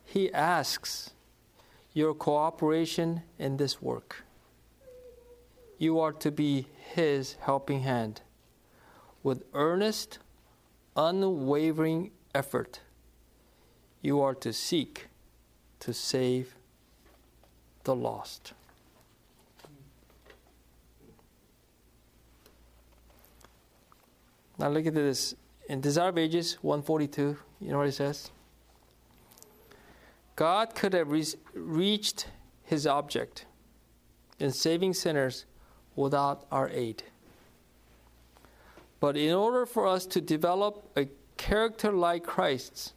He 0.03 0.31
asks 0.33 1.11
your 1.93 2.13
cooperation 2.13 3.21
in 3.37 3.57
this 3.57 3.81
work. 3.81 4.23
You 5.77 5.99
are 5.99 6.13
to 6.13 6.31
be 6.31 6.67
His 6.93 7.35
helping 7.41 7.81
hand 7.81 8.21
with 9.23 9.43
earnest, 9.53 10.19
unwavering 10.95 12.11
effort. 12.33 12.79
You 14.01 14.21
are 14.21 14.35
to 14.35 14.53
seek 14.53 15.07
to 15.79 15.93
save 15.93 16.55
the 17.83 17.95
lost. 17.95 18.53
Now 24.57 24.69
look 24.69 24.85
at 24.85 24.93
this. 24.93 25.35
In 25.67 25.81
Desire 25.81 26.09
of 26.09 26.17
Ages 26.17 26.57
142, 26.61 27.37
you 27.59 27.71
know 27.71 27.79
what 27.79 27.87
it 27.87 27.93
says? 27.93 28.29
God 30.35 30.75
could 30.75 30.93
have 30.93 31.11
re- 31.11 31.25
reached 31.53 32.27
his 32.63 32.87
object 32.87 33.45
in 34.39 34.51
saving 34.51 34.93
sinners 34.93 35.45
without 35.95 36.45
our 36.51 36.69
aid. 36.69 37.03
But 38.99 39.17
in 39.17 39.33
order 39.33 39.65
for 39.65 39.87
us 39.87 40.05
to 40.07 40.21
develop 40.21 40.89
a 40.95 41.07
character 41.37 41.91
like 41.91 42.23
Christ's, 42.23 42.93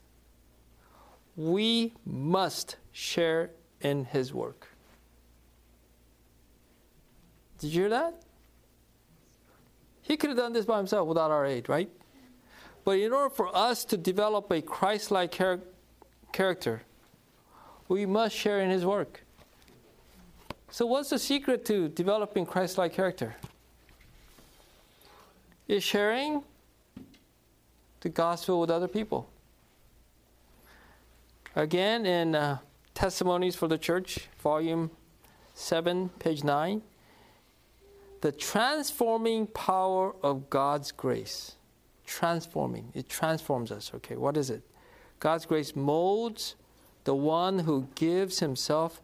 we 1.36 1.94
must 2.04 2.76
share 2.92 3.50
in 3.80 4.04
his 4.04 4.32
work. 4.32 4.68
Did 7.58 7.72
you 7.72 7.80
hear 7.80 7.90
that? 7.90 8.22
He 10.02 10.16
could 10.16 10.28
have 10.30 10.36
done 10.36 10.52
this 10.52 10.66
by 10.66 10.76
himself 10.76 11.08
without 11.08 11.30
our 11.30 11.46
aid, 11.46 11.68
right? 11.68 11.90
But 12.84 12.98
in 12.98 13.12
order 13.12 13.34
for 13.34 13.54
us 13.56 13.84
to 13.86 13.96
develop 13.96 14.50
a 14.52 14.60
Christ 14.60 15.10
like 15.10 15.32
char- 15.32 15.60
character, 16.32 16.82
we 17.88 18.06
must 18.06 18.34
share 18.34 18.60
in 18.60 18.70
his 18.70 18.84
work. 18.84 19.22
So, 20.70 20.86
what's 20.86 21.10
the 21.10 21.18
secret 21.18 21.64
to 21.66 21.88
developing 21.88 22.46
Christ 22.46 22.78
like 22.78 22.92
character? 22.92 23.36
Is 25.68 25.82
sharing 25.82 26.42
the 28.00 28.08
gospel 28.08 28.60
with 28.60 28.70
other 28.70 28.88
people. 28.88 29.28
Again, 31.56 32.04
in 32.04 32.34
uh, 32.34 32.58
Testimonies 32.94 33.56
for 33.56 33.66
the 33.66 33.78
Church, 33.78 34.28
volume 34.40 34.90
7, 35.54 36.10
page 36.18 36.44
9, 36.44 36.82
the 38.20 38.32
transforming 38.32 39.46
power 39.46 40.14
of 40.22 40.50
God's 40.50 40.92
grace. 40.92 41.56
Transforming. 42.04 42.90
It 42.94 43.08
transforms 43.08 43.70
us. 43.70 43.92
Okay, 43.94 44.16
what 44.16 44.36
is 44.36 44.50
it? 44.50 44.62
God's 45.20 45.46
grace 45.46 45.74
molds 45.74 46.56
the 47.04 47.14
one 47.14 47.60
who 47.60 47.88
gives 47.94 48.40
himself 48.40 49.00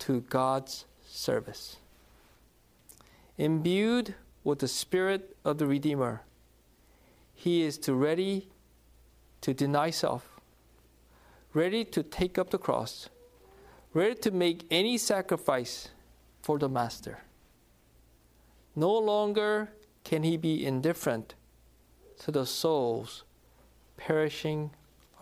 to 0.00 0.20
God's 0.22 0.84
service. 1.06 1.76
Imbued 3.36 4.14
with 4.44 4.60
the 4.60 4.68
spirit 4.68 5.36
of 5.44 5.58
the 5.58 5.66
Redeemer, 5.66 6.22
he 7.34 7.62
is 7.62 7.76
to 7.78 7.94
ready 7.94 8.48
to 9.40 9.52
deny 9.52 9.90
self, 9.90 10.40
ready 11.52 11.84
to 11.84 12.02
take 12.02 12.38
up 12.38 12.50
the 12.50 12.58
cross, 12.58 13.08
ready 13.92 14.14
to 14.14 14.30
make 14.30 14.64
any 14.70 14.96
sacrifice 14.96 15.88
for 16.40 16.58
the 16.58 16.68
Master. 16.68 17.18
No 18.76 18.92
longer 18.92 19.72
can 20.04 20.22
he 20.22 20.36
be 20.36 20.64
indifferent 20.64 21.34
to 22.20 22.30
the 22.30 22.46
souls 22.46 23.24
perishing 23.96 24.70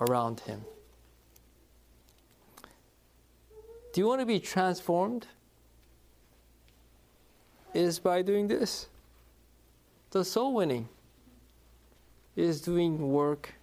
around 0.00 0.40
him. 0.40 0.64
Do 3.92 4.00
you 4.00 4.06
want 4.06 4.20
to 4.20 4.26
be 4.26 4.40
transformed? 4.40 5.26
Is 7.74 7.98
by 7.98 8.22
doing 8.22 8.48
this. 8.48 8.86
The 10.10 10.24
soul 10.24 10.54
winning 10.54 10.88
is 12.36 12.60
doing 12.60 13.12
work 13.12 13.54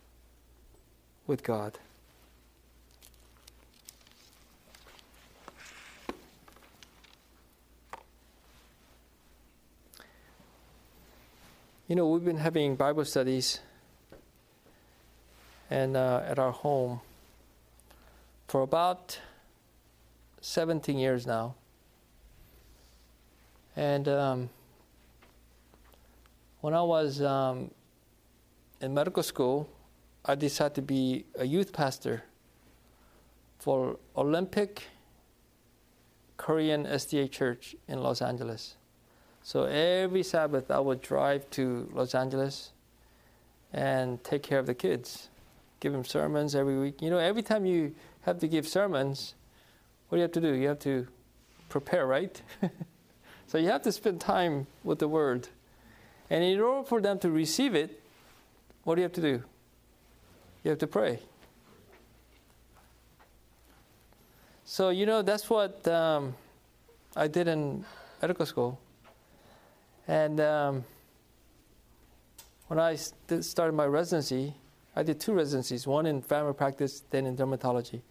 with 1.28 1.44
God. 1.44 1.78
You 11.88 11.96
know, 11.96 12.08
we've 12.08 12.26
been 12.26 12.38
having 12.38 12.76
Bible 12.76 13.06
studies 13.06 13.62
and 15.72 15.98
uh, 15.98 16.22
at 16.26 16.38
our 16.38 16.52
home 16.52 17.02
for 18.48 18.62
about 18.62 19.20
17 20.42 20.98
years 20.98 21.28
now. 21.28 21.56
And 23.76 24.08
um, 24.08 24.50
when 26.62 26.74
I 26.74 26.82
was 26.82 27.22
um, 27.22 27.72
in 28.82 28.94
medical 28.94 29.24
school, 29.24 29.70
I 30.26 30.36
decided 30.36 30.76
to 30.76 30.82
be 30.82 31.26
a 31.38 31.46
youth 31.46 31.72
pastor 31.72 32.24
for 33.58 33.98
Olympic 34.16 34.84
Korean 36.38 36.86
SDA 36.86 37.32
Church 37.32 37.76
in 37.88 38.02
Los 38.02 38.22
Angeles. 38.22 38.76
So 39.44 39.64
every 39.64 40.24
Sabbath, 40.24 40.70
I 40.72 40.80
would 40.80 41.02
drive 41.02 41.50
to 41.52 41.90
Los 41.94 42.14
Angeles 42.14 42.72
and 43.72 44.24
take 44.24 44.44
care 44.44 44.60
of 44.60 44.66
the 44.66 44.74
kids, 44.74 45.30
give 45.80 45.94
them 45.94 46.04
sermons 46.04 46.56
every 46.56 46.78
week. 46.78 47.02
You 47.02 47.10
know, 47.10 47.18
every 47.18 47.44
time 47.44 47.66
you 47.66 47.96
have 48.22 48.40
to 48.40 48.48
give 48.48 48.68
sermons, 48.68 49.36
what 50.10 50.16
do 50.16 50.18
you 50.18 50.24
have 50.24 50.32
to 50.34 50.42
do? 50.42 50.54
You 50.54 50.68
have 50.70 50.80
to 50.80 51.08
prepare, 51.70 52.06
right? 52.08 52.42
so 53.48 53.58
you 53.58 53.68
have 53.68 53.84
to 53.84 53.92
spend 53.92 54.20
time 54.20 54.68
with 54.84 55.00
the 55.00 55.08
Word. 55.08 55.48
And 56.30 56.44
in 56.44 56.60
order 56.60 56.88
for 56.88 57.00
them 57.00 57.20
to 57.20 57.30
receive 57.30 57.76
it, 57.76 58.02
what 58.84 58.96
do 58.96 59.02
you 59.02 59.04
have 59.04 59.14
to 59.14 59.22
do? 59.22 59.44
You 60.64 60.72
have 60.72 60.80
to 60.80 60.88
pray. 60.88 61.20
So, 64.66 64.90
you 64.90 65.06
know, 65.06 65.22
that's 65.22 65.50
what 65.50 65.88
um, 65.88 66.36
I 67.16 67.28
did 67.28 67.48
in 67.48 67.86
medical 68.22 68.46
school. 68.46 68.80
And 70.08 70.40
um, 70.40 70.84
when 72.68 72.80
I 72.80 72.96
st- 72.96 73.46
started 73.46 73.74
my 73.74 73.86
residency, 73.86 74.54
I 74.96 75.04
did 75.04 75.20
two 75.20 75.34
residencies 75.34 75.88
one 75.88 76.06
in 76.06 76.22
family 76.22 76.54
practice, 76.54 77.04
then 77.10 77.26
in 77.26 77.36
dermatology. 77.36 78.02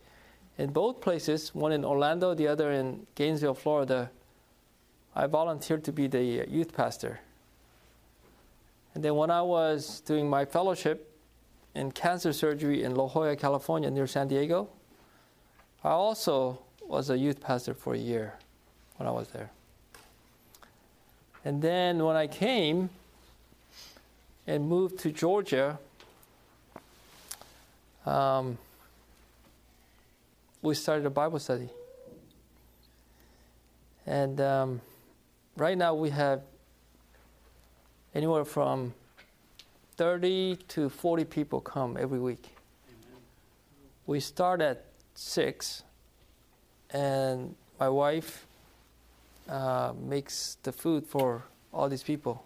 In 0.59 0.71
both 0.71 1.01
places, 1.01 1.55
one 1.55 1.71
in 1.71 1.85
Orlando, 1.85 2.35
the 2.35 2.49
other 2.49 2.73
in 2.73 3.07
Gainesville, 3.15 3.55
Florida, 3.55 4.11
I 5.15 5.27
volunteered 5.29 5.85
to 5.85 5.93
be 5.93 6.09
the 6.09 6.47
youth 6.49 6.75
pastor. 6.75 7.21
And 8.95 9.05
then 9.05 9.15
when 9.15 9.31
I 9.31 9.43
was 9.43 10.01
doing 10.01 10.29
my 10.29 10.45
fellowship 10.45 11.15
in 11.77 11.93
cancer 11.93 12.33
surgery 12.33 12.83
in 12.83 12.97
La 12.97 13.07
Jolla, 13.07 13.37
California, 13.37 13.89
near 13.89 14.09
San 14.09 14.27
Diego, 14.27 14.69
I 15.85 15.91
also 15.91 16.59
was 16.85 17.09
a 17.11 17.17
youth 17.17 17.41
pastor 17.41 17.73
for 17.73 17.95
a 17.95 17.99
year 17.99 18.35
when 18.97 19.07
I 19.07 19.13
was 19.13 19.29
there. 19.29 19.51
And 21.45 21.63
then 21.63 22.05
when 22.05 22.17
I 22.17 22.27
came 22.27 22.91
and 24.49 24.69
moved 24.69 24.99
to 25.01 25.13
Georgia, 25.13 25.79
um, 28.05 28.59
we 30.63 30.75
started 30.75 31.07
a 31.07 31.11
Bible 31.11 31.39
study. 31.39 31.69
And 34.07 34.41
um, 34.41 34.81
right 35.57 35.77
now 35.77 35.95
we 35.95 36.11
have 36.11 36.43
anywhere 38.15 38.45
from 38.45 38.95
30 39.97 40.57
to 40.69 40.89
40 40.89 41.25
people 41.25 41.61
come 41.61 41.97
every 41.99 42.19
week. 42.19 42.49
Amen. 42.89 43.21
We 44.07 44.21
start 44.21 44.61
at 44.61 44.85
6, 45.15 45.83
and 46.91 47.55
my 47.79 47.89
wife 47.89 48.47
uh, 49.49 49.93
makes 50.01 50.57
the 50.63 50.73
food 50.73 51.07
for 51.07 51.43
all 51.73 51.89
these 51.89 52.03
people. 52.03 52.45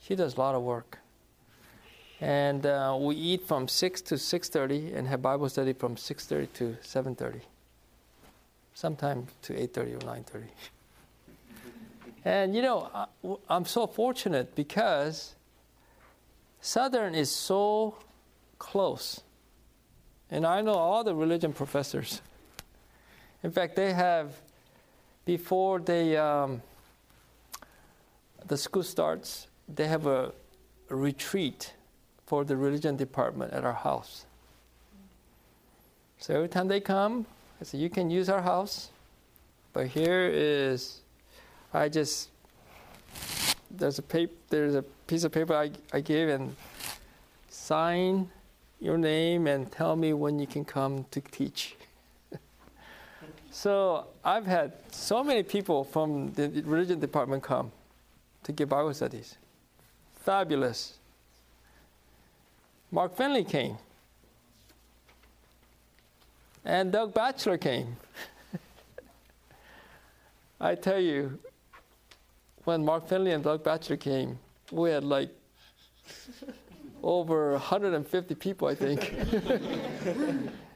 She 0.00 0.14
does 0.14 0.36
a 0.36 0.40
lot 0.40 0.54
of 0.54 0.62
work. 0.62 0.98
And 2.20 2.64
uh, 2.64 2.96
we 2.98 3.16
eat 3.16 3.46
from 3.46 3.68
6 3.68 4.00
to 4.02 4.14
6.30 4.14 4.96
and 4.96 5.08
have 5.08 5.20
Bible 5.20 5.48
study 5.48 5.72
from 5.72 5.96
6.30 5.96 6.52
to 6.54 6.76
7.30. 6.82 7.40
Sometimes 8.74 9.30
to 9.42 9.52
8.30 9.52 9.78
or 9.94 9.98
9.30. 9.98 10.44
And 12.26 12.56
you 12.56 12.62
know, 12.62 12.90
I'm 13.50 13.66
so 13.66 13.86
fortunate 13.86 14.54
because 14.54 15.34
Southern 16.62 17.14
is 17.14 17.30
so 17.30 17.96
close. 18.58 19.20
And 20.30 20.46
I 20.46 20.62
know 20.62 20.72
all 20.72 21.04
the 21.04 21.14
religion 21.14 21.52
professors. 21.52 22.22
In 23.42 23.50
fact, 23.50 23.76
they 23.76 23.92
have, 23.92 24.40
before 25.26 25.80
they, 25.80 26.16
um, 26.16 26.62
the 28.46 28.56
school 28.56 28.82
starts, 28.82 29.48
they 29.68 29.86
have 29.86 30.06
a 30.06 30.32
retreat 30.88 31.74
for 32.26 32.44
the 32.44 32.56
religion 32.56 32.96
department 32.96 33.52
at 33.52 33.64
our 33.64 33.72
house. 33.72 34.26
So 36.18 36.34
every 36.34 36.48
time 36.48 36.68
they 36.68 36.80
come, 36.80 37.26
I 37.60 37.64
say, 37.64 37.78
You 37.78 37.90
can 37.90 38.10
use 38.10 38.28
our 38.28 38.42
house, 38.42 38.90
but 39.72 39.88
here 39.88 40.30
is 40.32 41.00
I 41.72 41.88
just 41.88 42.30
there's 43.70 43.98
a 43.98 44.02
paper 44.02 44.32
there's 44.48 44.74
a 44.74 44.82
piece 45.06 45.24
of 45.24 45.32
paper 45.32 45.54
I, 45.54 45.70
I 45.92 46.00
gave 46.00 46.28
and 46.28 46.54
sign 47.48 48.30
your 48.80 48.98
name 48.98 49.46
and 49.46 49.70
tell 49.70 49.96
me 49.96 50.12
when 50.12 50.38
you 50.38 50.46
can 50.46 50.64
come 50.64 51.04
to 51.10 51.20
teach. 51.20 51.76
so 53.50 54.06
I've 54.24 54.46
had 54.46 54.72
so 54.90 55.24
many 55.24 55.42
people 55.42 55.84
from 55.84 56.32
the 56.32 56.48
religion 56.64 57.00
department 57.00 57.42
come 57.42 57.72
to 58.44 58.52
give 58.52 58.68
Bible 58.68 58.94
studies. 58.94 59.36
Fabulous. 60.24 60.98
Mark 62.94 63.16
Finley 63.16 63.42
came. 63.42 63.76
And 66.64 66.92
Doug 66.92 67.12
Batchelor 67.12 67.58
came. 67.58 67.96
I 70.60 70.76
tell 70.76 71.00
you, 71.00 71.40
when 72.62 72.84
Mark 72.84 73.08
Finley 73.08 73.32
and 73.32 73.42
Doug 73.42 73.64
Batchelor 73.64 73.96
came, 73.96 74.38
we 74.70 74.90
had 74.90 75.02
like 75.02 75.30
over 77.02 77.54
150 77.54 78.36
people, 78.36 78.68
I 78.68 78.76
think. 78.76 79.10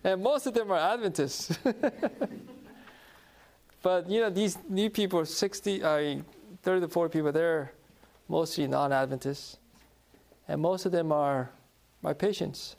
and 0.02 0.20
most 0.20 0.48
of 0.48 0.54
them 0.54 0.72
are 0.72 0.78
Adventists. 0.78 1.56
but 3.80 4.10
you 4.10 4.22
know, 4.22 4.30
these 4.30 4.58
new 4.68 4.90
people, 4.90 5.24
60, 5.24 5.84
uh, 5.84 6.16
30 6.64 6.80
to 6.80 6.88
40 6.88 7.12
people, 7.16 7.30
they're 7.30 7.70
mostly 8.26 8.66
non 8.66 8.92
Adventists. 8.92 9.56
And 10.48 10.60
most 10.60 10.84
of 10.84 10.90
them 10.90 11.12
are 11.12 11.50
my 12.02 12.12
patients. 12.12 12.76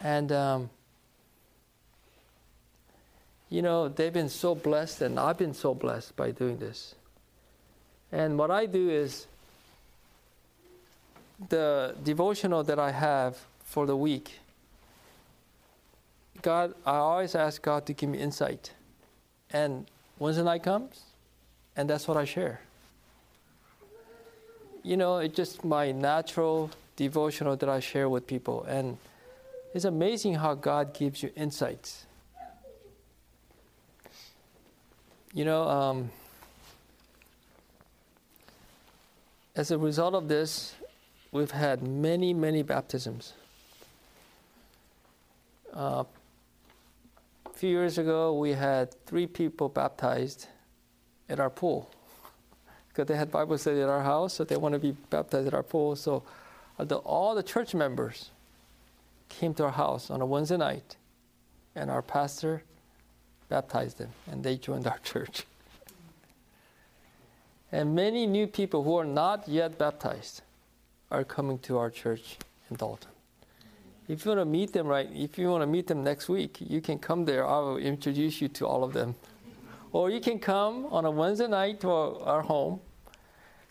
And 0.00 0.32
um, 0.32 0.70
you 3.50 3.62
know, 3.62 3.88
they've 3.88 4.12
been 4.12 4.28
so 4.28 4.54
blessed, 4.54 5.02
and 5.02 5.18
I've 5.18 5.36
been 5.36 5.54
so 5.54 5.74
blessed 5.74 6.16
by 6.16 6.30
doing 6.30 6.58
this. 6.58 6.94
And 8.12 8.38
what 8.38 8.50
I 8.50 8.66
do 8.66 8.88
is 8.88 9.26
the 11.48 11.94
devotional 12.04 12.62
that 12.64 12.78
I 12.78 12.92
have 12.92 13.38
for 13.64 13.86
the 13.86 13.96
week. 13.96 14.38
God, 16.42 16.74
I 16.86 16.96
always 16.96 17.34
ask 17.34 17.60
God 17.60 17.86
to 17.86 17.92
give 17.92 18.08
me 18.08 18.18
insight. 18.18 18.72
And 19.52 19.86
Wednesday 20.18 20.44
night 20.44 20.62
comes, 20.62 21.02
and 21.76 21.90
that's 21.90 22.06
what 22.06 22.16
I 22.16 22.24
share. 22.24 22.60
You 24.82 24.96
know, 24.96 25.18
it's 25.18 25.36
just 25.36 25.64
my 25.64 25.92
natural 25.92 26.70
devotional 27.00 27.56
that 27.56 27.68
I 27.70 27.80
share 27.80 28.10
with 28.10 28.26
people. 28.26 28.62
And 28.64 28.98
it's 29.72 29.86
amazing 29.86 30.34
how 30.34 30.52
God 30.52 30.92
gives 30.92 31.22
you 31.22 31.30
insights. 31.34 32.04
You 35.32 35.46
know, 35.46 35.62
um, 35.66 36.10
as 39.56 39.70
a 39.70 39.78
result 39.78 40.14
of 40.14 40.28
this, 40.28 40.74
we've 41.32 41.52
had 41.52 41.82
many, 41.82 42.34
many 42.34 42.62
baptisms. 42.62 43.32
Uh, 45.72 46.04
a 47.46 47.54
few 47.54 47.70
years 47.70 47.96
ago, 47.96 48.34
we 48.34 48.50
had 48.52 48.94
three 49.06 49.26
people 49.26 49.70
baptized 49.70 50.48
at 51.30 51.40
our 51.40 51.48
pool 51.48 51.90
because 52.88 53.06
they 53.06 53.16
had 53.16 53.30
Bible 53.30 53.56
study 53.56 53.80
at 53.80 53.88
our 53.88 54.02
house, 54.02 54.34
so 54.34 54.44
they 54.44 54.56
want 54.58 54.74
to 54.74 54.78
be 54.78 54.92
baptized 55.08 55.46
at 55.46 55.54
our 55.54 55.62
pool. 55.62 55.96
So 55.96 56.24
the, 56.84 56.96
all 56.96 57.34
the 57.34 57.42
church 57.42 57.74
members 57.74 58.30
came 59.28 59.54
to 59.54 59.64
our 59.64 59.72
house 59.72 60.10
on 60.10 60.20
a 60.20 60.26
Wednesday 60.26 60.56
night, 60.56 60.96
and 61.74 61.90
our 61.90 62.02
pastor 62.02 62.62
baptized 63.48 63.98
them, 63.98 64.10
and 64.30 64.42
they 64.42 64.56
joined 64.56 64.86
our 64.86 64.98
church. 65.04 65.44
and 67.72 67.94
many 67.94 68.26
new 68.26 68.46
people 68.46 68.82
who 68.82 68.96
are 68.96 69.04
not 69.04 69.48
yet 69.48 69.78
baptized 69.78 70.42
are 71.10 71.24
coming 71.24 71.58
to 71.58 71.78
our 71.78 71.90
church 71.90 72.36
in 72.70 72.76
Dalton. 72.76 73.10
If 74.08 74.24
you 74.24 74.30
want 74.30 74.40
to 74.40 74.44
meet 74.44 74.72
them, 74.72 74.86
right, 74.88 75.08
if 75.12 75.38
you 75.38 75.48
want 75.50 75.62
to 75.62 75.66
meet 75.66 75.86
them 75.86 76.02
next 76.02 76.28
week, 76.28 76.58
you 76.60 76.80
can 76.80 76.98
come 76.98 77.24
there. 77.24 77.46
I 77.46 77.58
will 77.58 77.76
introduce 77.76 78.40
you 78.40 78.48
to 78.48 78.66
all 78.66 78.82
of 78.82 78.92
them. 78.92 79.14
Or 79.92 80.10
you 80.10 80.20
can 80.20 80.38
come 80.38 80.86
on 80.86 81.04
a 81.04 81.10
Wednesday 81.10 81.46
night 81.46 81.80
to 81.80 81.90
our 81.90 82.42
home 82.42 82.80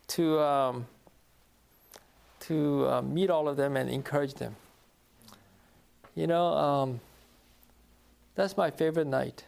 to, 0.07 0.39
um, 0.39 0.85
to 2.41 2.87
uh, 2.87 3.01
meet 3.01 3.29
all 3.29 3.47
of 3.47 3.57
them 3.57 3.75
and 3.75 3.89
encourage 3.89 4.35
them. 4.35 4.55
You 6.15 6.27
know, 6.27 6.47
um, 6.47 6.99
that's 8.35 8.55
my 8.57 8.71
favorite 8.71 9.07
night. 9.07 9.43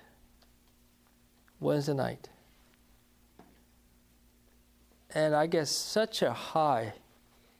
Wednesday 1.59 1.93
night. 1.93 2.29
And 5.13 5.35
I 5.35 5.45
get 5.47 5.67
such 5.67 6.21
a 6.21 6.31
high, 6.31 6.93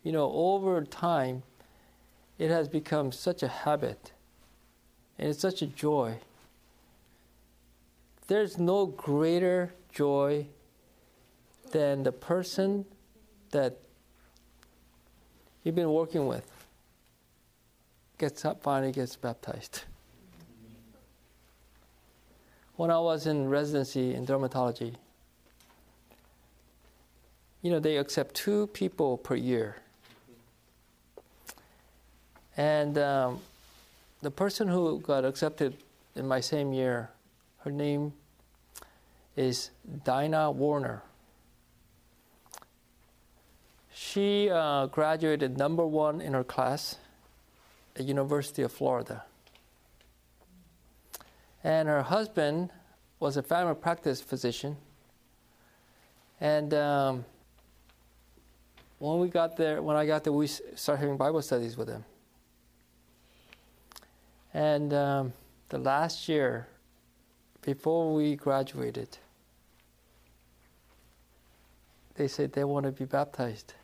you 0.04 0.12
know, 0.12 0.32
over 0.32 0.84
time, 0.84 1.44
it 2.38 2.50
has 2.50 2.68
become 2.68 3.12
such 3.12 3.44
a 3.44 3.48
habit. 3.48 4.12
And 5.20 5.30
it's 5.30 5.40
such 5.40 5.62
a 5.62 5.68
joy. 5.68 6.18
There's 8.28 8.58
no 8.58 8.86
greater 8.86 9.74
joy 9.92 10.48
than 11.72 12.04
the 12.04 12.12
person 12.12 12.86
that 13.52 13.78
you've 15.64 15.76
been 15.76 15.92
working 15.92 16.28
with 16.28 16.50
gets 18.18 18.46
up, 18.46 18.62
finally 18.62 18.92
gets 18.92 19.16
baptized. 19.16 19.82
When 22.76 22.92
I 22.92 23.00
was 23.00 23.26
in 23.26 23.50
residency 23.50 24.14
in 24.14 24.28
dermatology, 24.28 24.94
you 27.64 27.72
know, 27.72 27.80
they 27.80 27.98
accept 27.98 28.36
two 28.36 28.68
people 28.68 29.18
per 29.18 29.36
year. 29.36 29.78
And 32.58 32.98
um, 33.00 33.40
the 34.22 34.30
person 34.30 34.68
who 34.68 35.00
got 35.00 35.26
accepted 35.26 35.78
in 36.16 36.28
my 36.28 36.40
same 36.40 36.74
year, 36.74 37.10
her 37.60 37.72
name 37.72 38.14
is 39.36 39.72
Dinah 40.06 40.52
Warner. 40.52 41.02
She 44.04 44.50
uh, 44.50 44.88
graduated 44.88 45.58
number 45.58 45.86
one 45.86 46.22
in 46.22 46.34
her 46.34 46.44
class 46.44 46.96
at 47.96 48.04
University 48.04 48.64
of 48.64 48.72
Florida. 48.72 49.24
And 51.64 51.88
her 51.88 52.02
husband 52.02 52.72
was 53.20 53.38
a 53.38 53.44
family 53.44 53.76
practice 53.76 54.20
physician. 54.20 54.76
And 56.42 56.74
um, 56.74 57.26
when 58.98 59.20
we 59.20 59.30
got 59.30 59.56
there, 59.56 59.84
when 59.84 59.96
I 59.96 60.08
got 60.08 60.24
there, 60.24 60.34
we 60.34 60.48
started 60.48 61.00
having 61.00 61.16
Bible 61.16 61.44
studies 61.44 61.78
with 61.78 61.88
him. 61.88 62.04
And 64.52 64.94
um, 64.94 65.34
the 65.70 65.78
last 65.78 66.28
year, 66.28 66.68
before 67.62 68.14
we 68.16 68.36
graduated, 68.36 69.20
they 72.16 72.28
said 72.28 72.52
they 72.52 72.64
want 72.64 72.88
to 72.88 72.92
be 72.92 73.06
baptized. 73.06 73.76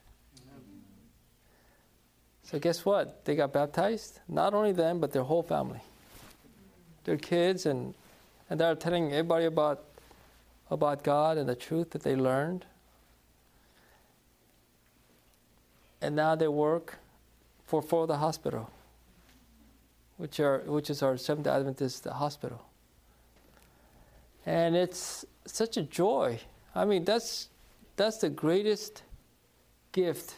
So 2.50 2.60
guess 2.60 2.86
what? 2.86 3.26
They 3.26 3.36
got 3.36 3.52
baptized. 3.52 4.22
Not 4.30 4.54
only 4.54 4.72
them, 4.72 5.00
but 5.00 5.12
their 5.12 5.24
whole 5.24 5.44
family, 5.44 5.82
their 7.04 7.18
kids, 7.18 7.66
and 7.66 7.94
and 8.50 8.58
they're 8.58 8.76
telling 8.76 9.12
everybody 9.12 9.46
about 9.46 9.84
about 10.72 11.04
God 11.04 11.38
and 11.38 11.50
the 11.50 11.56
truth 11.56 11.90
that 11.90 12.04
they 12.04 12.16
learned. 12.16 12.66
And 16.02 16.16
now 16.16 16.36
they 16.36 16.48
work 16.48 17.00
for 17.66 17.82
for 17.82 18.08
the 18.08 18.16
hospital, 18.16 18.72
which 20.16 20.40
are 20.40 20.60
which 20.60 20.90
is 20.90 21.04
our 21.04 21.18
Seventh 21.18 21.48
Adventist 21.48 22.06
hospital. 22.06 22.62
And 24.46 24.74
it's 24.74 25.26
such 25.46 25.76
a 25.76 25.84
joy. 25.84 26.40
I 26.74 26.86
mean, 26.86 27.04
that's 27.04 27.50
that's 27.98 28.20
the 28.20 28.30
greatest 28.30 29.04
gift 29.92 30.38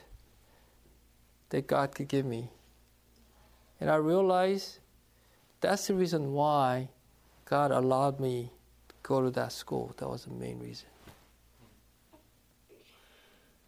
that 1.49 1.67
God 1.67 1.93
could 1.93 2.07
give 2.07 2.25
me. 2.25 2.49
And 3.81 3.89
I 3.89 3.95
realized 3.95 4.79
that's 5.61 5.87
the 5.87 5.93
reason 5.93 6.33
why 6.33 6.89
God 7.45 7.71
allowed 7.71 8.19
me 8.19 8.51
to 8.89 8.95
go 9.03 9.21
to 9.21 9.31
that 9.31 9.51
school. 9.51 9.93
That 9.97 10.09
was 10.09 10.25
the 10.25 10.31
main 10.31 10.59
reason. 10.59 10.87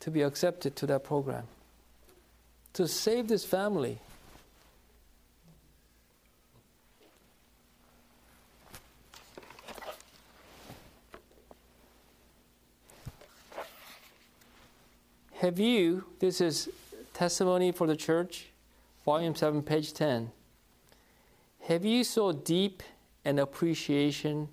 To 0.01 0.11
be 0.11 0.21
accepted 0.21 0.75
to 0.77 0.85
that 0.87 1.03
program. 1.03 1.43
To 2.73 2.87
save 2.87 3.27
this 3.27 3.45
family. 3.45 3.99
Have 15.35 15.59
you, 15.59 16.03
this 16.19 16.39
is 16.39 16.69
Testimony 17.21 17.71
for 17.71 17.85
the 17.85 17.95
Church, 17.95 18.47
Volume 19.05 19.35
7, 19.35 19.61
page 19.61 19.93
10. 19.93 20.31
Have 21.67 21.85
you 21.85 22.03
so 22.03 22.31
deep 22.31 22.81
an 23.23 23.37
appreciation 23.37 24.49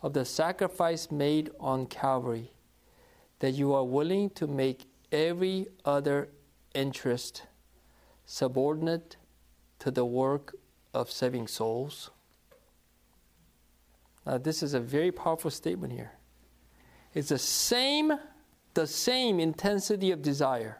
of 0.00 0.14
the 0.14 0.24
sacrifice 0.24 1.10
made 1.10 1.50
on 1.60 1.84
Calvary 1.84 2.52
that 3.40 3.50
you 3.50 3.74
are 3.74 3.84
willing 3.84 4.30
to 4.30 4.46
make 4.46 4.86
every 5.12 5.66
other 5.84 6.30
interest 6.74 7.42
subordinate 8.24 9.18
to 9.80 9.90
the 9.90 10.06
work 10.06 10.56
of 10.94 11.10
saving 11.10 11.48
souls? 11.48 12.10
Now, 14.24 14.38
this 14.38 14.62
is 14.62 14.72
a 14.72 14.80
very 14.80 15.12
powerful 15.12 15.50
statement 15.50 15.92
here. 15.92 16.12
It's 17.12 17.28
the 17.28 17.38
same, 17.38 18.14
the 18.72 18.86
same 18.86 19.38
intensity 19.38 20.12
of 20.12 20.22
desire 20.22 20.78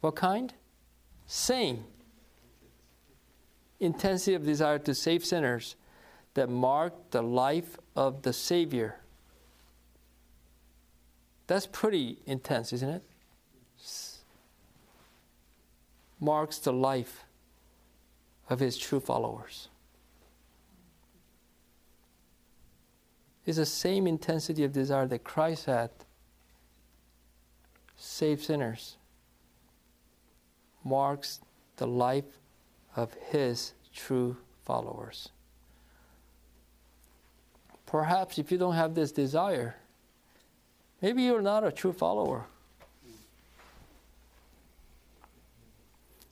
what 0.00 0.16
kind? 0.16 0.54
Same 1.26 1.84
intensity 3.78 4.34
of 4.34 4.44
desire 4.44 4.78
to 4.78 4.94
save 4.94 5.24
sinners 5.24 5.76
that 6.34 6.48
marked 6.48 7.10
the 7.10 7.22
life 7.22 7.78
of 7.96 8.22
the 8.22 8.32
Savior. 8.32 8.96
That's 11.46 11.66
pretty 11.66 12.18
intense, 12.26 12.72
isn't 12.72 12.88
it? 12.88 13.02
Marks 16.20 16.58
the 16.58 16.72
life 16.72 17.24
of 18.48 18.60
his 18.60 18.76
true 18.76 19.00
followers. 19.00 19.68
It's 23.46 23.56
the 23.56 23.66
same 23.66 24.06
intensity 24.06 24.62
of 24.64 24.72
desire 24.72 25.06
that 25.06 25.24
Christ 25.24 25.64
had 25.64 25.90
save 27.96 28.42
sinners 28.42 28.96
marks 30.84 31.40
the 31.76 31.86
life 31.86 32.38
of 32.96 33.14
his 33.30 33.72
true 33.92 34.36
followers. 34.64 35.30
perhaps 37.90 38.38
if 38.38 38.52
you 38.52 38.58
don't 38.58 38.74
have 38.74 38.94
this 38.94 39.10
desire, 39.10 39.74
maybe 41.02 41.22
you're 41.22 41.42
not 41.42 41.64
a 41.64 41.72
true 41.72 41.92
follower. 41.92 42.46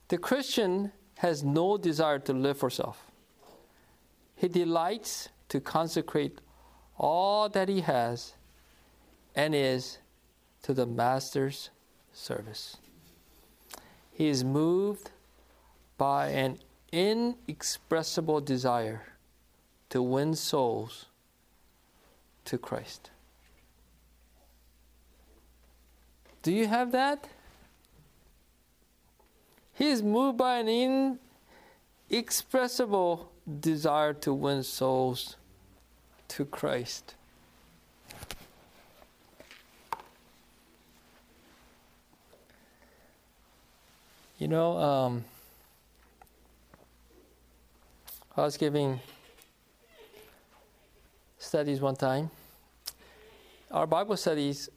The 0.07 0.17
Christian 0.17 0.93
has 1.17 1.43
no 1.43 1.77
desire 1.77 2.17
to 2.19 2.33
live 2.33 2.57
for 2.57 2.69
self. 2.69 3.11
He 4.37 4.47
delights 4.47 5.29
to 5.49 5.59
consecrate 5.59 6.39
all 6.97 7.49
that 7.49 7.67
he 7.67 7.81
has 7.81 8.33
and 9.35 9.53
is 9.53 9.97
to 10.63 10.73
the 10.73 10.85
Master's 10.85 11.71
service. 12.13 12.77
He 14.19 14.27
is 14.27 14.43
moved 14.43 15.11
by 15.97 16.27
an 16.27 16.59
inexpressible 16.91 18.41
desire 18.41 19.03
to 19.91 20.01
win 20.01 20.35
souls 20.35 21.05
to 22.43 22.57
Christ. 22.57 23.11
Do 26.43 26.51
you 26.51 26.67
have 26.67 26.91
that? 26.91 27.29
He 29.71 29.87
is 29.87 30.03
moved 30.03 30.37
by 30.37 30.57
an 30.57 31.17
inexpressible 32.11 33.31
desire 33.61 34.13
to 34.15 34.33
win 34.33 34.63
souls 34.63 35.37
to 36.27 36.43
Christ. 36.43 37.15
You 44.39 44.47
know, 44.47 44.77
um, 44.77 45.25
I 48.37 48.41
was 48.41 48.55
giving 48.55 49.01
studies 51.37 51.81
one 51.81 51.97
time. 51.97 52.31
Our 53.69 53.85
Bible 53.85 54.15
studies 54.15 54.69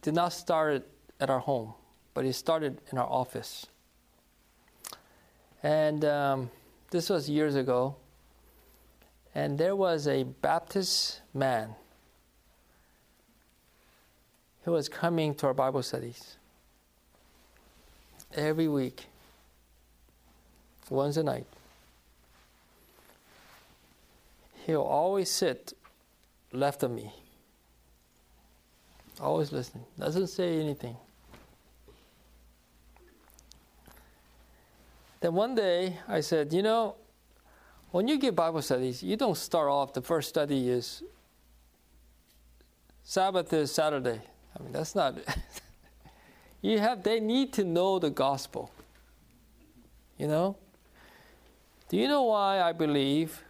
did 0.00 0.14
not 0.14 0.32
start 0.32 0.86
at 1.18 1.28
our 1.28 1.40
home, 1.40 1.74
but 2.14 2.24
it 2.24 2.34
started 2.34 2.80
in 2.92 2.98
our 2.98 3.06
office. 3.08 3.66
And 5.64 6.04
um, 6.04 6.50
this 6.92 7.10
was 7.10 7.28
years 7.28 7.56
ago. 7.56 7.96
And 9.34 9.58
there 9.58 9.74
was 9.74 10.06
a 10.06 10.22
Baptist 10.22 11.20
man 11.34 11.74
who 14.62 14.70
was 14.70 14.88
coming 14.88 15.34
to 15.34 15.48
our 15.48 15.54
Bible 15.54 15.82
studies 15.82 16.36
every 18.34 18.68
week, 18.68 19.06
once 20.90 21.16
a 21.16 21.22
night. 21.22 21.46
He'll 24.66 24.82
always 24.82 25.30
sit 25.30 25.72
left 26.52 26.82
of 26.82 26.90
me, 26.90 27.12
always 29.20 29.52
listening, 29.52 29.84
doesn't 29.98 30.28
say 30.28 30.60
anything. 30.60 30.96
Then 35.20 35.34
one 35.34 35.54
day 35.54 35.98
I 36.08 36.20
said, 36.20 36.52
You 36.52 36.62
know, 36.62 36.96
when 37.92 38.08
you 38.08 38.18
give 38.18 38.34
Bible 38.34 38.62
studies, 38.62 39.02
you 39.02 39.16
don't 39.16 39.36
start 39.36 39.68
off, 39.68 39.92
the 39.92 40.02
first 40.02 40.28
study 40.28 40.68
is 40.68 41.02
Sabbath 43.04 43.52
is 43.52 43.72
Saturday. 43.72 44.20
I 44.58 44.62
mean, 44.62 44.72
that's 44.72 44.94
not. 44.94 45.14
you 46.62 46.78
have, 46.78 47.02
they 47.02 47.18
need 47.18 47.52
to 47.54 47.64
know 47.64 47.98
the 47.98 48.10
gospel. 48.10 48.70
You 50.16 50.28
know? 50.28 50.56
Do 51.88 51.96
you 51.96 52.06
know 52.06 52.22
why 52.22 52.62
I 52.62 52.72
believe 52.72 53.42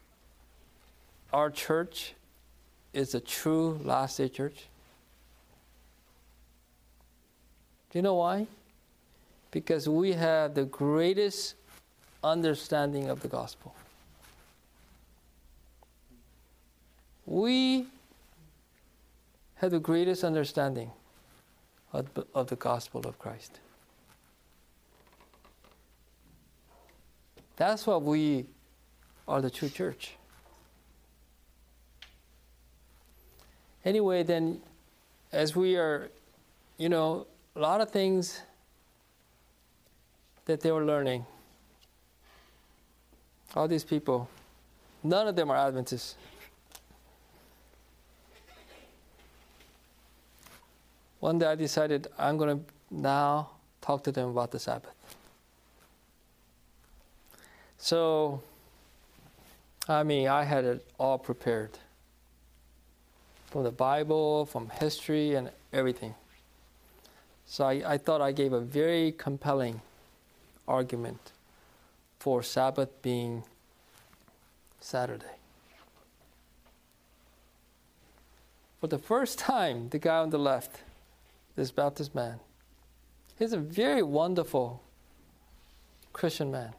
our 1.32 1.50
church 1.50 2.14
is 2.94 3.14
a 3.14 3.20
true 3.20 3.78
last 3.84 4.16
day 4.16 4.28
church? 4.28 4.64
Do 7.90 7.98
you 7.98 8.02
know 8.02 8.14
why? 8.14 8.46
Because 9.50 9.86
we 9.86 10.12
have 10.14 10.54
the 10.54 10.64
greatest 10.64 11.54
understanding 12.24 13.10
of 13.10 13.20
the 13.20 13.28
gospel. 13.28 13.74
We 17.26 17.86
have 19.56 19.70
the 19.70 19.78
greatest 19.78 20.24
understanding 20.24 20.90
of, 21.92 22.46
the 22.48 22.56
gospel 22.56 23.06
of 23.06 23.18
Christ. 23.18 23.60
That's 27.56 27.86
what 27.86 28.02
we 28.02 28.46
are 29.28 29.40
the 29.40 29.50
true 29.50 29.68
church. 29.68 30.16
Anyway, 33.84 34.22
then, 34.22 34.60
as 35.32 35.54
we 35.56 35.76
are, 35.76 36.10
you 36.78 36.88
know, 36.88 37.26
a 37.56 37.60
lot 37.60 37.80
of 37.80 37.90
things 37.90 38.40
that 40.46 40.60
they 40.60 40.72
were 40.72 40.84
learning, 40.84 41.26
all 43.54 43.68
these 43.68 43.84
people, 43.84 44.28
none 45.02 45.28
of 45.28 45.36
them 45.36 45.50
are 45.50 45.56
Adventists. 45.56 46.16
One 51.22 51.38
day 51.38 51.46
I 51.46 51.54
decided 51.54 52.08
I'm 52.18 52.36
going 52.36 52.58
to 52.58 52.64
now 52.90 53.50
talk 53.80 54.02
to 54.02 54.10
them 54.10 54.30
about 54.30 54.50
the 54.50 54.58
Sabbath. 54.58 54.92
So, 57.78 58.42
I 59.88 60.02
mean, 60.02 60.26
I 60.26 60.42
had 60.42 60.64
it 60.64 60.84
all 60.98 61.18
prepared 61.18 61.78
from 63.46 63.62
the 63.62 63.70
Bible, 63.70 64.46
from 64.46 64.68
history, 64.70 65.36
and 65.36 65.52
everything. 65.72 66.16
So 67.46 67.66
I, 67.66 67.92
I 67.92 67.98
thought 67.98 68.20
I 68.20 68.32
gave 68.32 68.52
a 68.52 68.60
very 68.60 69.12
compelling 69.12 69.80
argument 70.66 71.30
for 72.18 72.42
Sabbath 72.42 73.00
being 73.00 73.44
Saturday. 74.80 75.36
For 78.80 78.88
the 78.88 78.98
first 78.98 79.38
time, 79.52 79.88
the 79.90 80.00
guy 80.00 80.18
on 80.18 80.30
the 80.30 80.38
left, 80.38 80.78
this 81.56 81.70
Baptist 81.70 82.14
man. 82.14 82.40
He's 83.38 83.52
a 83.52 83.58
very 83.58 84.02
wonderful 84.02 84.82
Christian 86.12 86.50
man. 86.50 86.74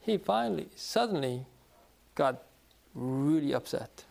He 0.00 0.16
finally, 0.16 0.68
suddenly, 0.74 1.46
got 2.14 2.42
really 2.94 3.52
upset. 3.52 4.04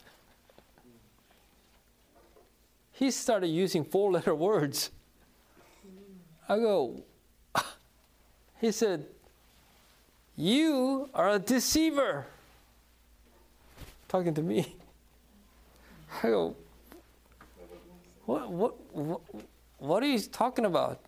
He 2.92 3.12
started 3.12 3.48
using 3.48 3.84
four 3.84 4.12
letter 4.16 4.34
words. 4.34 4.92
I 6.50 6.58
go, 6.58 7.04
he 8.62 8.72
said, 8.72 9.06
You 10.36 11.10
are 11.14 11.32
a 11.32 11.40
deceiver. 11.40 12.26
Talking 14.08 14.34
to 14.34 14.42
me. 14.42 14.76
I 16.24 16.28
go, 16.28 16.56
what, 18.28 18.52
what, 18.52 19.22
what, 19.80 20.04
are 20.04 20.06
you 20.06 20.20
talking 20.20 20.66
about? 20.66 21.00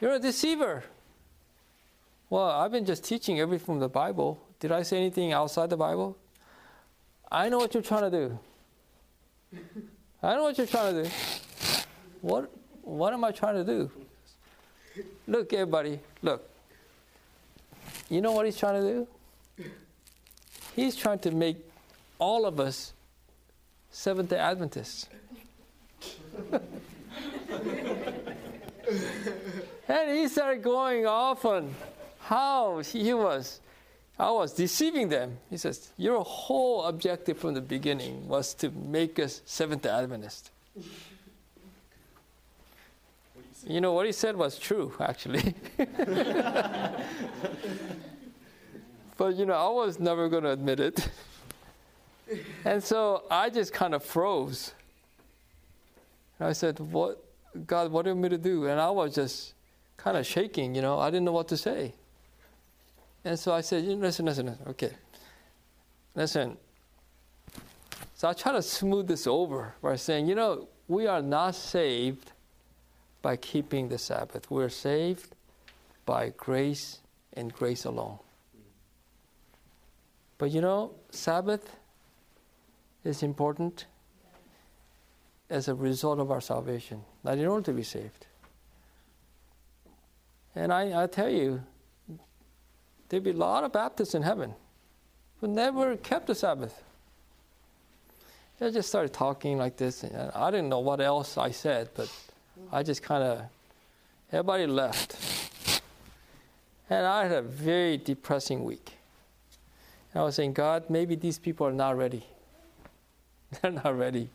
You're 0.00 0.12
a 0.12 0.18
deceiver. 0.20 0.84
Well, 2.30 2.48
I've 2.48 2.70
been 2.70 2.84
just 2.84 3.02
teaching 3.02 3.40
everything 3.40 3.66
from 3.66 3.80
the 3.80 3.88
Bible. 3.88 4.40
Did 4.60 4.70
I 4.70 4.82
say 4.82 4.98
anything 4.98 5.32
outside 5.32 5.68
the 5.68 5.76
Bible? 5.76 6.16
I 7.30 7.48
know 7.48 7.58
what 7.58 7.74
you're 7.74 7.82
trying 7.82 8.08
to 8.08 8.10
do. 8.10 8.38
I 10.22 10.36
know 10.36 10.44
what 10.44 10.56
you're 10.56 10.66
trying 10.68 10.94
to 10.94 11.02
do. 11.02 11.10
What, 12.20 12.52
what 12.82 13.12
am 13.12 13.24
I 13.24 13.32
trying 13.32 13.56
to 13.56 13.64
do? 13.64 13.90
Look, 15.26 15.52
everybody, 15.52 15.98
look. 16.22 16.48
You 18.08 18.20
know 18.20 18.30
what 18.30 18.46
he's 18.46 18.56
trying 18.56 18.80
to 18.80 18.92
do? 18.92 19.68
He's 20.76 20.94
trying 20.94 21.18
to 21.20 21.32
make 21.32 21.56
all 22.20 22.46
of 22.46 22.60
us 22.60 22.92
Seventh 23.90 24.30
day 24.30 24.36
Adventists. 24.36 25.08
and 29.88 30.18
he 30.18 30.28
started 30.28 30.62
going 30.62 31.06
off 31.06 31.44
on 31.44 31.74
how 32.20 32.78
he 32.80 33.12
was. 33.14 33.60
I 34.18 34.30
was 34.30 34.52
deceiving 34.52 35.08
them. 35.08 35.38
He 35.50 35.58
says, 35.58 35.90
Your 35.98 36.24
whole 36.24 36.84
objective 36.84 37.38
from 37.38 37.54
the 37.54 37.60
beginning 37.60 38.26
was 38.28 38.54
to 38.54 38.70
make 38.70 39.18
us 39.18 39.42
Seventh 39.44 39.84
Adventist. 39.84 40.50
You 43.66 43.80
know, 43.80 43.92
what 43.92 44.06
he 44.06 44.12
said 44.12 44.36
was 44.36 44.58
true, 44.58 44.94
actually. 45.00 45.54
but, 49.16 49.34
you 49.34 49.44
know, 49.44 49.54
I 49.54 49.68
was 49.68 49.98
never 49.98 50.28
going 50.28 50.44
to 50.44 50.50
admit 50.50 50.78
it. 50.78 51.08
and 52.64 52.82
so 52.82 53.24
I 53.30 53.50
just 53.50 53.72
kind 53.72 53.92
of 53.94 54.04
froze. 54.04 54.72
And 56.38 56.48
I 56.48 56.52
said, 56.52 56.78
What, 56.78 57.24
God, 57.66 57.90
what 57.90 58.04
do 58.04 58.10
you 58.10 58.14
want 58.16 58.22
me 58.24 58.28
to 58.30 58.38
do? 58.38 58.66
And 58.66 58.80
I 58.80 58.90
was 58.90 59.14
just 59.14 59.54
kind 59.96 60.16
of 60.16 60.26
shaking, 60.26 60.74
you 60.74 60.82
know, 60.82 60.98
I 60.98 61.10
didn't 61.10 61.24
know 61.24 61.32
what 61.32 61.48
to 61.48 61.56
say. 61.56 61.94
And 63.24 63.38
so 63.38 63.52
I 63.52 63.60
said, 63.62 63.84
Listen, 63.84 64.26
listen, 64.26 64.46
listen, 64.46 64.58
okay. 64.68 64.92
Listen, 66.14 66.56
So 68.14 68.28
I 68.28 68.32
try 68.32 68.52
to 68.52 68.62
smooth 68.62 69.08
this 69.08 69.26
over 69.26 69.74
by 69.82 69.96
saying, 69.96 70.26
you 70.28 70.34
know, 70.34 70.68
we 70.88 71.06
are 71.06 71.20
not 71.20 71.54
saved 71.54 72.32
by 73.20 73.36
keeping 73.36 73.88
the 73.88 73.98
Sabbath. 73.98 74.50
We're 74.50 74.70
saved 74.70 75.34
by 76.06 76.32
grace 76.36 77.00
and 77.34 77.52
grace 77.52 77.84
alone. 77.84 78.18
But 80.38 80.50
you 80.50 80.60
know, 80.60 80.94
Sabbath 81.10 81.76
is 83.04 83.22
important 83.22 83.86
as 85.48 85.68
a 85.68 85.74
result 85.74 86.18
of 86.18 86.30
our 86.30 86.40
salvation, 86.40 87.02
not 87.22 87.38
in 87.38 87.46
order 87.46 87.64
to 87.66 87.72
be 87.72 87.82
saved. 87.82 88.26
And 90.54 90.72
I, 90.72 91.04
I 91.04 91.06
tell 91.06 91.28
you, 91.28 91.62
there'd 93.08 93.22
be 93.22 93.30
a 93.30 93.34
lot 93.34 93.62
of 93.62 93.72
Baptists 93.72 94.14
in 94.14 94.22
heaven 94.22 94.54
who 95.40 95.48
never 95.48 95.96
kept 95.96 96.26
the 96.26 96.34
Sabbath. 96.34 96.82
I 98.60 98.70
just 98.70 98.88
started 98.88 99.12
talking 99.12 99.58
like 99.58 99.76
this. 99.76 100.02
And 100.02 100.30
I 100.34 100.50
didn't 100.50 100.70
know 100.70 100.80
what 100.80 101.00
else 101.00 101.36
I 101.36 101.50
said, 101.50 101.90
but 101.94 102.10
I 102.72 102.82
just 102.82 103.02
kind 103.02 103.22
of, 103.22 103.42
everybody 104.32 104.66
left. 104.66 105.82
And 106.88 107.06
I 107.06 107.24
had 107.24 107.32
a 107.32 107.42
very 107.42 107.98
depressing 107.98 108.64
week. 108.64 108.92
And 110.14 110.22
I 110.22 110.24
was 110.24 110.36
saying, 110.36 110.54
God, 110.54 110.88
maybe 110.88 111.16
these 111.16 111.38
people 111.38 111.66
are 111.66 111.72
not 111.72 111.98
ready. 111.98 112.24
They're 113.60 113.72
not 113.72 113.98
ready. 113.98 114.30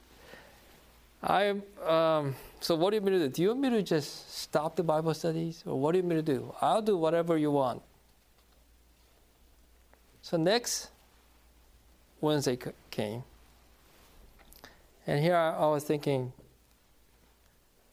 I 1.24 1.50
um, 1.86 2.36
so 2.60 2.76
what 2.76 2.92
do 2.92 2.96
you 2.96 3.02
want 3.02 3.14
me 3.14 3.20
to 3.20 3.28
do? 3.28 3.30
Do 3.30 3.42
you 3.42 3.48
want 3.50 3.60
me 3.62 3.70
to 3.72 3.84
just 3.84 4.40
stop 4.40 4.76
the 4.76 4.84
Bible 4.84 5.14
studies, 5.14 5.64
or 5.66 5.80
what 5.80 5.92
do 5.92 6.00
you 6.00 6.04
want 6.04 6.16
me 6.16 6.22
to 6.22 6.40
do? 6.40 6.56
I'll 6.62 6.82
do 6.82 6.98
whatever 6.98 7.38
you 7.38 7.52
want. 7.52 7.82
So 10.24 10.38
next 10.38 10.90
Wednesday 12.22 12.58
came, 12.90 13.24
and 15.06 15.24
here 15.24 15.36
I, 15.36 15.52
I 15.52 15.68
was 15.68 15.84
thinking, 15.84 16.34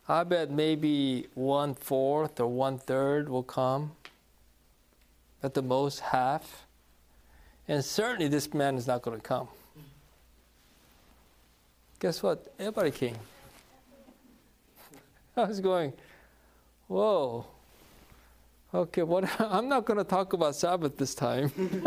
I 0.08 0.24
bet 0.24 0.50
maybe 0.50 1.28
one 1.34 1.74
fourth 1.74 2.40
or 2.40 2.46
one 2.46 2.78
third 2.78 3.28
will 3.28 3.42
come, 3.42 3.92
at 5.42 5.54
the 5.54 5.62
most 5.62 6.00
half, 6.00 6.66
and 7.66 7.84
certainly 7.84 8.28
this 8.28 8.52
man 8.52 8.76
is 8.76 8.86
not 8.86 9.02
going 9.02 9.18
to 9.18 9.22
come. 9.22 9.48
Guess 12.01 12.22
what? 12.22 12.53
Everybody 12.59 12.92
came. 12.92 13.16
I 15.36 15.44
was 15.44 15.61
going, 15.61 15.92
whoa. 16.86 17.44
Okay, 18.72 19.03
what? 19.03 19.28
I'm 19.40 19.68
not 19.68 19.84
going 19.84 19.99
to 19.99 20.05
talk 20.05 20.32
about 20.32 20.55
Sabbath 20.55 20.96
this 20.96 21.14
time. 21.14 21.51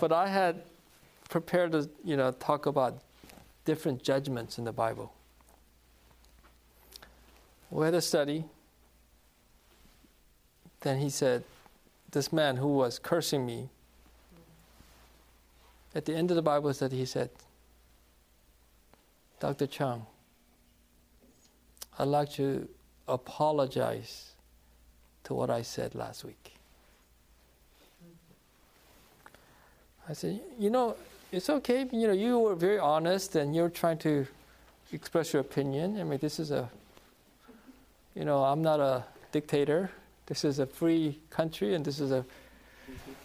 but 0.00 0.12
I 0.12 0.28
had 0.28 0.62
prepared 1.28 1.72
to, 1.72 1.88
you 2.04 2.16
know, 2.16 2.32
talk 2.32 2.66
about 2.66 2.98
different 3.64 4.02
judgments 4.02 4.58
in 4.58 4.64
the 4.64 4.72
Bible. 4.72 5.12
We 7.70 7.84
had 7.84 7.94
a 7.94 8.00
study. 8.00 8.44
Then 10.80 10.98
he 10.98 11.10
said, 11.10 11.44
this 12.12 12.32
man 12.32 12.56
who 12.56 12.68
was 12.68 12.98
cursing 12.98 13.44
me, 13.44 13.68
at 15.94 16.04
the 16.04 16.14
end 16.14 16.30
of 16.30 16.36
the 16.36 16.42
Bible 16.42 16.72
study, 16.72 16.96
he 16.96 17.04
said, 17.04 17.30
Dr. 19.40 19.66
Chung, 19.66 20.06
I'd 21.98 22.08
like 22.08 22.32
to 22.32 22.68
apologize 23.06 24.32
to 25.24 25.34
what 25.34 25.50
I 25.50 25.62
said 25.62 25.94
last 25.94 26.24
week. 26.24 26.54
I 30.08 30.12
said, 30.14 30.40
you 30.58 30.70
know, 30.70 30.96
it's 31.30 31.50
okay. 31.50 31.86
You 31.92 32.06
know, 32.06 32.12
you 32.14 32.38
were 32.38 32.54
very 32.54 32.78
honest 32.78 33.36
and 33.36 33.54
you're 33.54 33.68
trying 33.68 33.98
to 33.98 34.26
express 34.92 35.32
your 35.32 35.40
opinion. 35.40 36.00
I 36.00 36.04
mean, 36.04 36.18
this 36.18 36.40
is 36.40 36.50
a, 36.50 36.68
you 38.14 38.24
know, 38.24 38.42
I'm 38.42 38.62
not 38.62 38.80
a 38.80 39.04
dictator. 39.32 39.90
This 40.26 40.44
is 40.44 40.58
a 40.58 40.66
free 40.66 41.18
country, 41.30 41.74
and 41.74 41.84
this 41.84 42.00
is 42.00 42.10
a, 42.10 42.24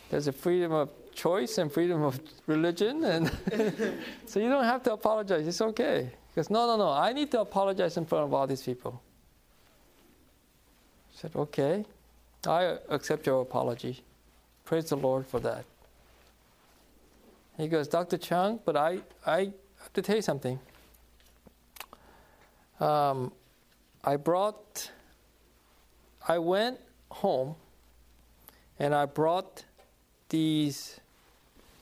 there's 0.09 0.27
a 0.27 0.31
freedom 0.31 0.71
of 0.71 0.89
choice 1.13 1.57
and 1.57 1.71
freedom 1.71 2.03
of 2.03 2.19
religion, 2.47 3.03
and 3.03 3.31
so 4.25 4.39
you 4.39 4.49
don't 4.49 4.65
have 4.65 4.83
to 4.83 4.93
apologize. 4.93 5.47
It's 5.47 5.61
okay. 5.61 6.11
Because 6.29 6.49
no, 6.49 6.65
no, 6.65 6.77
no, 6.77 6.89
I 6.89 7.13
need 7.13 7.29
to 7.31 7.41
apologize 7.41 7.95
in 7.97 8.05
front 8.05 8.25
of 8.25 8.33
all 8.33 8.47
these 8.47 8.63
people. 8.63 9.01
I 11.11 11.19
said, 11.21 11.31
okay, 11.35 11.85
I 12.47 12.77
accept 12.89 13.27
your 13.27 13.41
apology. 13.41 14.03
Praise 14.65 14.89
the 14.89 14.97
Lord 14.97 15.27
for 15.27 15.39
that. 15.41 15.65
He 17.57 17.67
goes, 17.67 17.87
Dr. 17.87 18.17
Chung, 18.17 18.59
but 18.65 18.75
I, 18.75 18.99
I 19.25 19.51
have 19.79 19.93
to 19.93 20.01
tell 20.01 20.15
you 20.15 20.23
something. 20.23 20.59
Um, 22.79 23.31
I 24.03 24.15
brought, 24.15 24.89
I 26.27 26.39
went 26.39 26.79
home 27.11 27.55
and 28.79 28.95
I 28.95 29.05
brought 29.05 29.65
these 30.29 30.99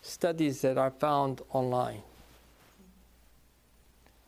studies 0.01 0.61
that 0.61 0.77
I 0.77 0.89
found 0.89 1.41
online. 1.51 2.01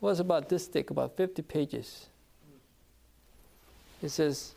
was 0.00 0.20
about 0.20 0.48
this 0.48 0.66
thick, 0.66 0.90
about 0.90 1.16
50 1.16 1.42
pages. 1.42 2.06
It 4.02 4.10
says, 4.10 4.54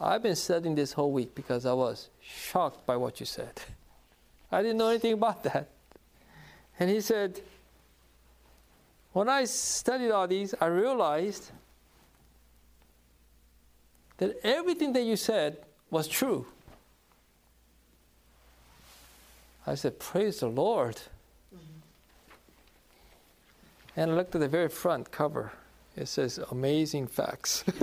I've 0.00 0.22
been 0.22 0.36
studying 0.36 0.74
this 0.74 0.92
whole 0.92 1.12
week 1.12 1.34
because 1.34 1.66
I 1.66 1.72
was 1.72 2.08
shocked 2.22 2.86
by 2.86 2.96
what 2.96 3.20
you 3.20 3.26
said. 3.26 3.60
I 4.52 4.62
didn't 4.62 4.78
know 4.78 4.88
anything 4.88 5.12
about 5.12 5.42
that. 5.44 5.68
And 6.78 6.88
he 6.88 7.00
said, 7.00 7.40
when 9.12 9.28
I 9.28 9.44
studied 9.44 10.10
all 10.10 10.26
these, 10.26 10.54
I 10.60 10.66
realized 10.66 11.50
that 14.18 14.38
everything 14.44 14.92
that 14.92 15.02
you 15.02 15.16
said 15.16 15.58
was 15.90 16.06
true. 16.06 16.46
I 19.66 19.74
said, 19.74 19.98
Praise 19.98 20.40
the 20.40 20.48
Lord. 20.48 20.96
Mm-hmm. 21.54 21.80
And 23.96 24.10
I 24.10 24.14
looked 24.14 24.34
at 24.34 24.40
the 24.40 24.48
very 24.48 24.68
front 24.68 25.10
cover. 25.10 25.52
It 25.96 26.08
says, 26.08 26.38
Amazing 26.50 27.08
Facts. 27.08 27.64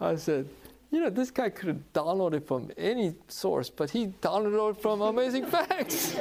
I 0.00 0.16
said, 0.16 0.48
you 0.90 1.00
know, 1.00 1.10
this 1.10 1.30
guy 1.30 1.48
could 1.48 1.68
have 1.68 1.92
downloaded 1.92 2.46
from 2.46 2.70
any 2.76 3.14
source, 3.28 3.70
but 3.70 3.90
he 3.90 4.08
downloaded 4.20 4.80
from 4.80 5.00
Amazing 5.00 5.46
Facts. 5.46 6.16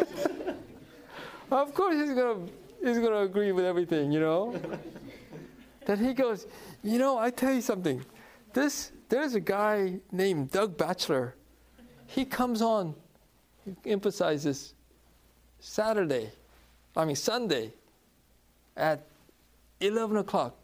of 1.51 1.73
course, 1.73 1.95
he's 1.95 2.13
gonna 2.13 2.47
he's 2.81 2.99
gonna 2.99 3.21
agree 3.21 3.51
with 3.51 3.65
everything, 3.65 4.11
you 4.11 4.19
know. 4.19 4.55
then 5.85 5.97
he 5.97 6.13
goes, 6.13 6.47
you 6.83 6.99
know, 6.99 7.17
I 7.17 7.31
tell 7.31 7.53
you 7.53 7.61
something. 7.61 8.05
This 8.53 8.91
there's 9.11 9.35
a 9.35 9.41
guy 9.41 9.99
named 10.09 10.51
Doug 10.51 10.77
Batchelor. 10.77 11.35
He 12.07 12.23
comes 12.23 12.61
on, 12.61 12.95
he 13.65 13.91
emphasizes 13.91 14.73
Saturday, 15.59 16.31
I 16.95 17.03
mean 17.03 17.17
Sunday, 17.17 17.73
at 18.75 19.05
11 19.81 20.15
o'clock, 20.15 20.55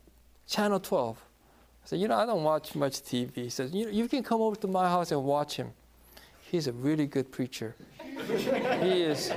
Channel 0.47 0.79
12. 0.79 1.17
I 1.17 1.87
said, 1.87 1.99
you 1.99 2.07
know, 2.07 2.15
I 2.15 2.25
don't 2.25 2.43
watch 2.43 2.73
much 2.73 3.01
TV. 3.01 3.35
He 3.35 3.49
says, 3.49 3.73
you, 3.73 3.89
you 3.89 4.07
can 4.07 4.23
come 4.23 4.41
over 4.41 4.55
to 4.55 4.67
my 4.67 4.87
house 4.87 5.11
and 5.11 5.23
watch 5.25 5.57
him. 5.57 5.71
He's 6.49 6.67
a 6.67 6.73
really 6.73 7.05
good 7.05 7.29
preacher. 7.29 7.75
he 8.01 9.03
is, 9.03 9.29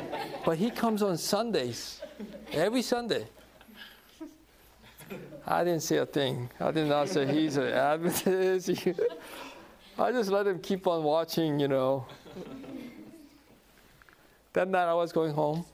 but 0.44 0.56
he 0.56 0.70
comes 0.70 1.02
on 1.02 1.16
Sundays, 1.18 2.00
every 2.52 2.82
Sunday. 2.82 3.26
I 5.46 5.64
didn't 5.64 5.82
say 5.82 5.96
a 5.96 6.06
thing. 6.06 6.50
I 6.60 6.70
did 6.70 6.88
not 6.88 7.08
say 7.08 7.26
he's 7.26 7.56
an 7.56 7.68
Adventist. 7.68 8.70
I 9.98 10.12
just 10.12 10.30
let 10.30 10.46
him 10.46 10.58
keep 10.60 10.86
on 10.86 11.02
watching, 11.02 11.60
you 11.60 11.68
know. 11.68 12.06
That 14.52 14.68
night 14.68 14.86
I 14.86 14.94
was 14.94 15.12
going 15.12 15.32
home. 15.32 15.64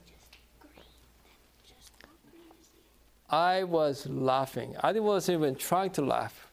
I 3.28 3.64
was 3.64 4.06
laughing. 4.06 4.76
I 4.82 4.92
wasn't 4.92 5.40
even 5.40 5.54
trying 5.56 5.90
to 5.92 6.02
laugh. 6.02 6.46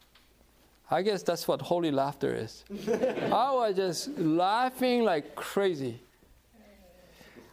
I 0.90 1.02
guess 1.02 1.24
that's 1.24 1.48
what 1.48 1.62
holy 1.62 1.92
laughter 1.92 2.36
is. 2.36 2.64
I 2.88 3.52
was 3.52 3.76
just 3.76 4.10
laughing 4.18 5.04
like 5.04 5.36
crazy. 5.36 6.00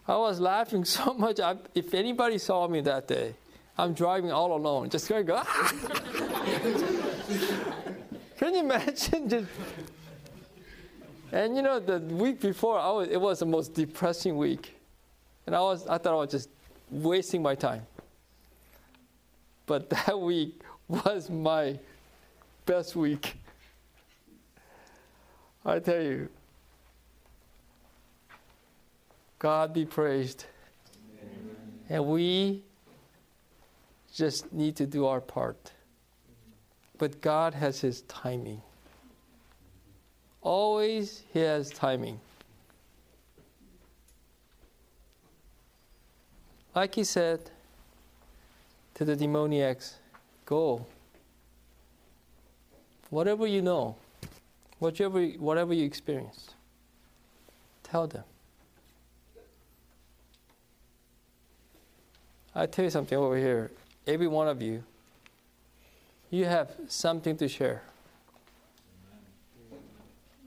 I 0.06 0.16
was 0.16 0.40
laughing 0.40 0.84
so 0.84 1.14
much. 1.14 1.40
I, 1.40 1.56
if 1.74 1.94
anybody 1.94 2.38
saw 2.38 2.66
me 2.66 2.80
that 2.82 3.06
day, 3.06 3.34
I'm 3.78 3.94
driving 3.94 4.30
all 4.30 4.56
alone, 4.56 4.90
just 4.90 5.08
going, 5.08 5.26
go, 5.26 5.36
ah! 5.36 5.72
Can 8.36 8.54
you 8.54 8.60
imagine? 8.60 9.28
Just, 9.28 9.48
and 11.32 11.54
you 11.54 11.62
know, 11.62 11.78
the 11.78 11.98
week 11.98 12.40
before, 12.40 12.78
I 12.78 12.90
was, 12.90 13.08
it 13.08 13.20
was 13.20 13.38
the 13.38 13.46
most 13.46 13.74
depressing 13.74 14.36
week. 14.36 14.76
And 15.46 15.54
I, 15.54 15.60
was, 15.60 15.86
I 15.86 15.98
thought 15.98 16.12
I 16.12 16.16
was 16.16 16.30
just 16.30 16.48
wasting 16.90 17.42
my 17.42 17.54
time. 17.54 17.86
But 19.66 19.88
that 19.90 20.18
week 20.18 20.60
was 20.88 21.30
my 21.30 21.78
best 22.66 22.96
week. 22.96 23.36
I 25.64 25.78
tell 25.78 26.02
you, 26.02 26.28
God 29.38 29.72
be 29.72 29.84
praised. 29.84 30.46
Amen. 31.22 31.56
And 31.88 32.06
we 32.06 32.64
just 34.14 34.52
need 34.52 34.76
to 34.76 34.86
do 34.86 35.06
our 35.06 35.20
part. 35.20 35.72
But 36.98 37.20
God 37.20 37.54
has 37.54 37.80
His 37.80 38.02
timing. 38.02 38.60
Always 40.42 41.22
He 41.32 41.40
has 41.40 41.70
timing. 41.70 42.20
Like 46.74 46.94
He 46.94 47.04
said 47.04 47.40
to 48.94 49.04
the 49.04 49.16
demoniacs, 49.16 49.94
go. 50.44 50.84
Whatever 53.08 53.46
you 53.46 53.62
know, 53.62 53.96
whatever, 54.78 55.24
whatever 55.24 55.72
you 55.74 55.84
experience, 55.84 56.50
tell 57.82 58.06
them. 58.06 58.24
I 62.54 62.66
tell 62.66 62.84
you 62.84 62.90
something 62.90 63.16
over 63.16 63.36
here. 63.36 63.70
Every 64.06 64.26
one 64.26 64.48
of 64.48 64.62
you, 64.62 64.82
you 66.30 66.44
have 66.44 66.70
something 66.88 67.36
to 67.36 67.48
share. 67.48 67.82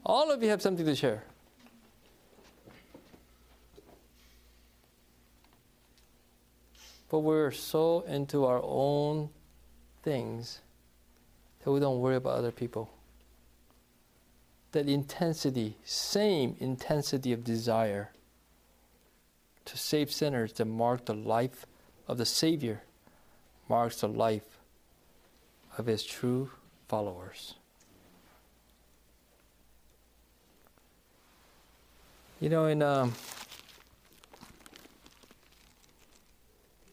All 0.04 0.30
of 0.30 0.42
you 0.42 0.50
have 0.50 0.60
something 0.60 0.84
to 0.84 0.94
share. 0.94 1.24
But 7.10 7.20
we're 7.20 7.52
so 7.52 8.00
into 8.08 8.44
our 8.44 8.60
own 8.62 9.30
things 10.02 10.60
that 11.62 11.70
we 11.70 11.80
don't 11.80 12.00
worry 12.00 12.16
about 12.16 12.38
other 12.38 12.50
people. 12.50 12.90
That 14.72 14.88
intensity, 14.88 15.76
same 15.84 16.56
intensity 16.58 17.32
of 17.32 17.44
desire 17.44 18.10
to 19.64 19.78
save 19.78 20.12
sinners 20.12 20.52
that 20.54 20.64
mark 20.64 21.04
the 21.04 21.14
life 21.14 21.66
of 22.08 22.18
the 22.18 22.26
Savior, 22.26 22.82
marks 23.68 24.00
the 24.00 24.08
life 24.08 24.58
of 25.78 25.86
his 25.86 26.04
true 26.04 26.50
followers. 26.88 27.54
You 32.40 32.48
know, 32.48 32.66
in 32.66 32.82
um, 32.82 33.14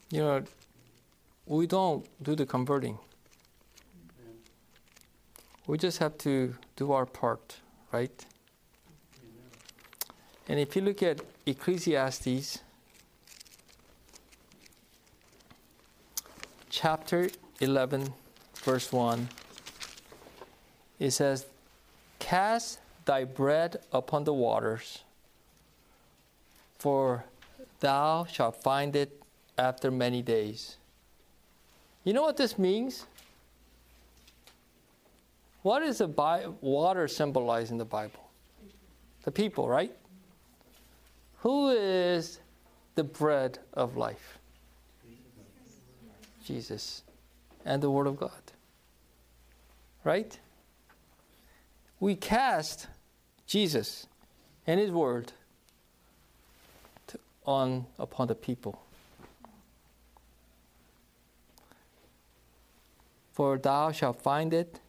you 0.09 0.19
know, 0.19 0.43
we 1.45 1.67
don't 1.67 2.05
do 2.23 2.35
the 2.35 2.45
converting. 2.45 2.97
We 5.67 5.77
just 5.77 5.99
have 5.99 6.17
to 6.19 6.55
do 6.75 6.91
our 6.91 7.05
part, 7.05 7.57
right? 7.91 8.25
And 10.47 10.59
if 10.59 10.75
you 10.75 10.81
look 10.81 11.01
at 11.03 11.21
Ecclesiastes 11.45 12.59
chapter 16.81 17.29
11, 17.59 18.11
verse 18.63 18.91
1, 18.91 19.29
it 20.97 21.11
says, 21.11 21.45
Cast 22.17 22.79
thy 23.05 23.23
bread 23.23 23.77
upon 23.93 24.23
the 24.23 24.33
waters, 24.33 25.03
for 26.79 27.23
thou 27.81 28.25
shalt 28.25 28.63
find 28.63 28.95
it 28.95 29.21
after 29.59 29.91
many 29.91 30.23
days. 30.23 30.77
You 32.03 32.13
know 32.13 32.23
what 32.23 32.37
this 32.37 32.57
means? 32.57 33.05
What 35.61 35.81
does 35.81 35.99
the 35.99 36.07
Bi- 36.07 36.47
water 36.61 37.07
symbolize 37.07 37.69
in 37.69 37.77
the 37.77 37.85
Bible? 37.85 38.31
The 39.21 39.31
people, 39.31 39.69
right? 39.69 39.95
Who 41.41 41.69
is 41.69 42.39
the 42.95 43.03
bread 43.03 43.59
of 43.73 43.97
life? 43.97 44.39
Jesus 46.51 47.03
and 47.63 47.81
the 47.81 47.89
Word 47.89 48.07
of 48.07 48.17
God. 48.19 48.43
Right? 50.03 50.37
We 51.99 52.15
cast 52.15 52.87
Jesus 53.47 54.07
and 54.67 54.79
His 54.79 54.91
Word 54.91 55.31
to, 57.07 57.19
on 57.45 57.85
upon 57.97 58.27
the 58.27 58.35
people. 58.35 58.81
For 63.31 63.57
thou 63.57 63.93
shalt 63.93 64.21
find 64.21 64.53
it 64.53 64.81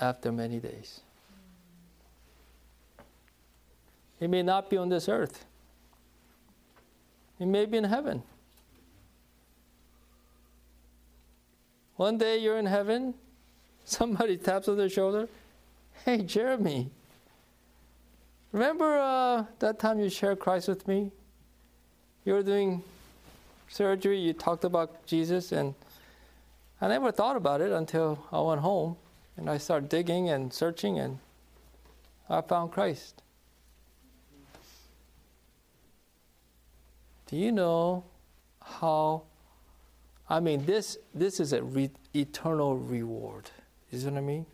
after 0.00 0.32
many 0.32 0.58
days. 0.58 1.00
It 4.18 4.28
may 4.28 4.42
not 4.42 4.68
be 4.68 4.76
on 4.76 4.88
this 4.88 5.08
earth. 5.08 5.44
It 7.38 7.46
may 7.46 7.66
be 7.66 7.78
in 7.78 7.84
heaven. 7.84 8.24
One 11.96 12.18
day 12.18 12.38
you're 12.38 12.58
in 12.58 12.66
heaven, 12.66 13.14
somebody 13.84 14.36
taps 14.36 14.68
on 14.68 14.76
their 14.76 14.90
shoulder. 14.90 15.28
Hey, 16.04 16.18
Jeremy, 16.18 16.90
remember 18.52 18.98
uh, 18.98 19.44
that 19.60 19.78
time 19.78 19.98
you 19.98 20.10
shared 20.10 20.38
Christ 20.38 20.68
with 20.68 20.86
me? 20.86 21.10
You 22.24 22.34
were 22.34 22.42
doing 22.42 22.82
surgery, 23.68 24.18
you 24.18 24.34
talked 24.34 24.64
about 24.64 25.06
Jesus, 25.06 25.52
and 25.52 25.74
I 26.80 26.88
never 26.88 27.10
thought 27.10 27.36
about 27.36 27.62
it 27.62 27.72
until 27.72 28.26
I 28.30 28.40
went 28.40 28.60
home 28.60 28.96
and 29.38 29.48
I 29.48 29.58
started 29.58 29.88
digging 29.88 30.28
and 30.28 30.52
searching, 30.52 30.98
and 30.98 31.18
I 32.28 32.40
found 32.40 32.72
Christ. 32.72 33.22
Do 37.26 37.36
you 37.36 37.52
know 37.52 38.04
how? 38.62 39.22
I 40.28 40.40
mean, 40.40 40.66
this 40.66 40.98
this 41.14 41.40
is 41.40 41.52
a 41.52 41.62
re- 41.62 41.90
eternal 42.14 42.76
reward. 42.76 43.50
Is 43.92 44.04
what 44.04 44.14
I 44.14 44.20
mean? 44.20 44.46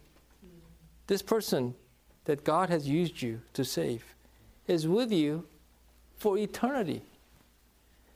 This 1.07 1.23
person 1.23 1.75
that 2.25 2.45
God 2.45 2.69
has 2.69 2.89
used 2.89 3.23
you 3.23 3.41
to 3.55 3.65
save 3.65 4.15
is 4.67 4.87
with 4.87 5.11
you 5.11 5.45
for 6.17 6.39
eternity. 6.39 7.03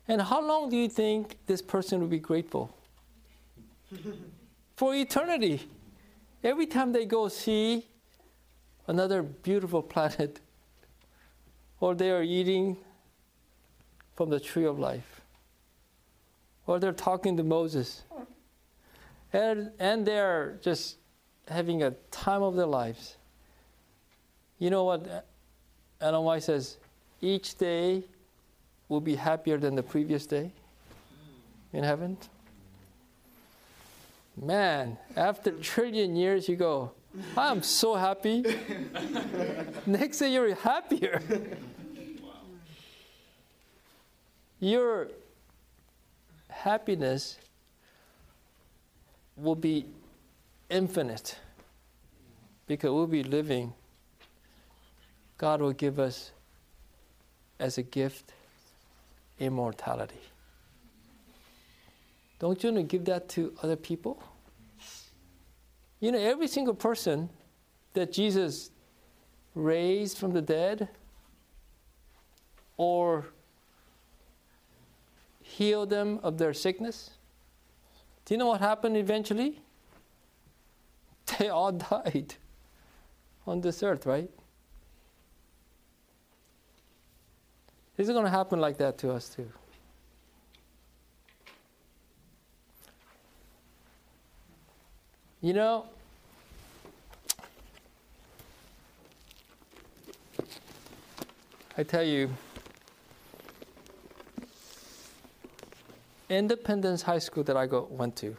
And 0.08 0.22
how 0.22 0.46
long 0.46 0.70
do 0.70 0.76
you 0.76 0.88
think 0.88 1.36
this 1.46 1.60
person 1.60 2.00
will 2.00 2.06
be 2.06 2.20
grateful? 2.20 2.74
for 4.76 4.94
eternity. 4.94 5.68
Every 6.44 6.66
time 6.66 6.92
they 6.92 7.06
go 7.06 7.28
see 7.28 7.86
another 8.86 9.22
beautiful 9.22 9.82
planet, 9.82 10.38
or 11.80 11.94
they 11.94 12.10
are 12.10 12.22
eating 12.22 12.76
from 14.14 14.30
the 14.30 14.38
tree 14.38 14.64
of 14.64 14.78
life, 14.78 15.15
or 16.66 16.78
they're 16.78 16.92
talking 16.92 17.36
to 17.36 17.42
Moses, 17.42 18.02
and, 19.32 19.70
and 19.78 20.06
they're 20.06 20.58
just 20.62 20.96
having 21.48 21.82
a 21.82 21.92
time 22.10 22.42
of 22.42 22.56
their 22.56 22.66
lives. 22.66 23.16
You 24.58 24.70
know 24.70 24.84
what 24.84 25.26
Ellen 26.00 26.24
White 26.24 26.42
says? 26.42 26.78
Each 27.20 27.56
day 27.56 28.02
will 28.88 29.00
be 29.00 29.14
happier 29.14 29.58
than 29.58 29.74
the 29.74 29.82
previous 29.82 30.26
day 30.26 30.50
in 31.72 31.84
heaven. 31.84 32.16
Man, 34.40 34.98
after 35.16 35.50
trillion 35.52 36.14
years, 36.14 36.48
you 36.48 36.56
go, 36.56 36.92
I'm 37.36 37.62
so 37.62 37.94
happy. 37.94 38.44
Next 39.86 40.18
day, 40.18 40.32
you're 40.32 40.54
happier. 40.54 41.22
Your 44.60 45.08
happiness 46.62 47.38
will 49.36 49.54
be 49.54 49.86
infinite 50.70 51.38
because 52.66 52.90
we'll 52.90 53.06
be 53.06 53.22
living. 53.22 53.72
God 55.38 55.60
will 55.60 55.72
give 55.72 55.98
us 55.98 56.32
as 57.58 57.78
a 57.78 57.82
gift 57.82 58.32
immortality. 59.38 60.20
Don't 62.38 62.62
you 62.62 62.72
want 62.72 62.88
to 62.88 62.96
give 62.96 63.04
that 63.06 63.28
to 63.30 63.52
other 63.62 63.76
people? 63.76 64.22
You 66.00 66.12
know, 66.12 66.18
every 66.18 66.48
single 66.48 66.74
person 66.74 67.28
that 67.94 68.12
Jesus 68.12 68.70
raised 69.54 70.18
from 70.18 70.32
the 70.32 70.42
dead 70.42 70.88
or 72.76 73.26
healed 75.46 75.90
them 75.90 76.18
of 76.22 76.38
their 76.38 76.52
sickness, 76.52 77.10
do 78.24 78.34
you 78.34 78.38
know 78.38 78.48
what 78.48 78.60
happened 78.60 78.96
eventually? 78.96 79.60
They 81.38 81.48
all 81.48 81.72
died 81.72 82.34
on 83.46 83.60
this 83.60 83.82
earth, 83.82 84.06
right? 84.06 84.30
Is 87.96 88.08
going 88.08 88.24
to 88.24 88.30
happen 88.30 88.60
like 88.60 88.76
that 88.78 88.98
to 88.98 89.10
us 89.12 89.28
too. 89.28 89.50
You 95.40 95.52
know, 95.52 95.86
I 101.78 101.82
tell 101.82 102.02
you, 102.02 102.30
Independence 106.28 107.02
High 107.02 107.18
School 107.18 107.44
that 107.44 107.56
I 107.56 107.66
go, 107.66 107.86
went 107.90 108.16
to, 108.16 108.36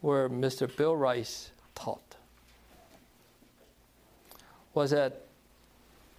where 0.00 0.28
Mr. 0.28 0.74
Bill 0.76 0.96
Rice 0.96 1.52
taught, 1.74 2.16
was 4.74 4.92
at 4.92 5.22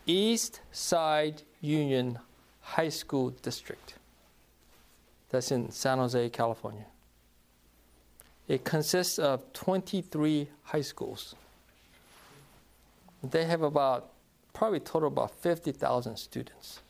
East 0.05 0.61
Side 0.71 1.41
Union 1.61 2.19
High 2.61 2.89
School 2.89 3.31
District. 3.41 3.95
That's 5.29 5.51
in 5.51 5.71
San 5.71 5.97
Jose, 5.97 6.29
California. 6.29 6.85
It 8.47 8.63
consists 8.63 9.19
of 9.19 9.53
23 9.53 10.49
high 10.63 10.81
schools. 10.81 11.35
They 13.23 13.45
have 13.45 13.61
about, 13.61 14.09
probably 14.53 14.79
total 14.79 15.07
about 15.07 15.31
50,000 15.31 16.17
students. 16.17 16.81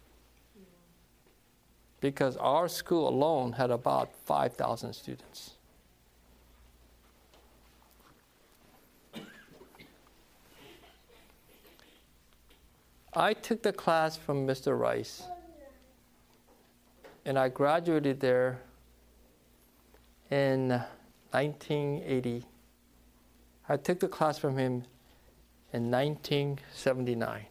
Because 2.01 2.35
our 2.37 2.67
school 2.67 3.07
alone 3.07 3.53
had 3.53 3.71
about 3.71 4.13
5,000 4.25 4.93
students. 4.93 5.51
I 13.13 13.33
took 13.33 13.61
the 13.61 13.73
class 13.73 14.15
from 14.15 14.47
Mr. 14.47 14.77
Rice, 14.77 15.23
and 17.25 17.37
I 17.37 17.49
graduated 17.49 18.21
there 18.21 18.61
in 20.29 20.69
1980. 21.31 22.45
I 23.67 23.77
took 23.77 23.99
the 23.99 24.07
class 24.07 24.39
from 24.39 24.57
him 24.57 24.85
in 25.73 25.91
1979. 25.91 27.45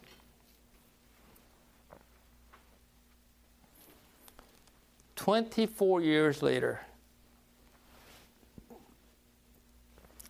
Twenty-four 5.20 6.00
years 6.00 6.42
later, 6.42 6.80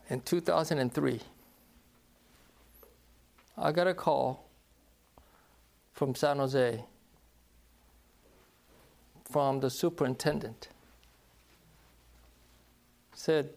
in 0.08 0.20
2003, 0.20 1.20
I 3.56 3.70
got 3.70 3.86
a 3.86 3.94
call 3.94 4.48
from 5.92 6.16
San 6.16 6.38
Jose 6.38 6.84
from 9.30 9.60
the 9.60 9.70
superintendent. 9.70 10.70
Said, 13.14 13.50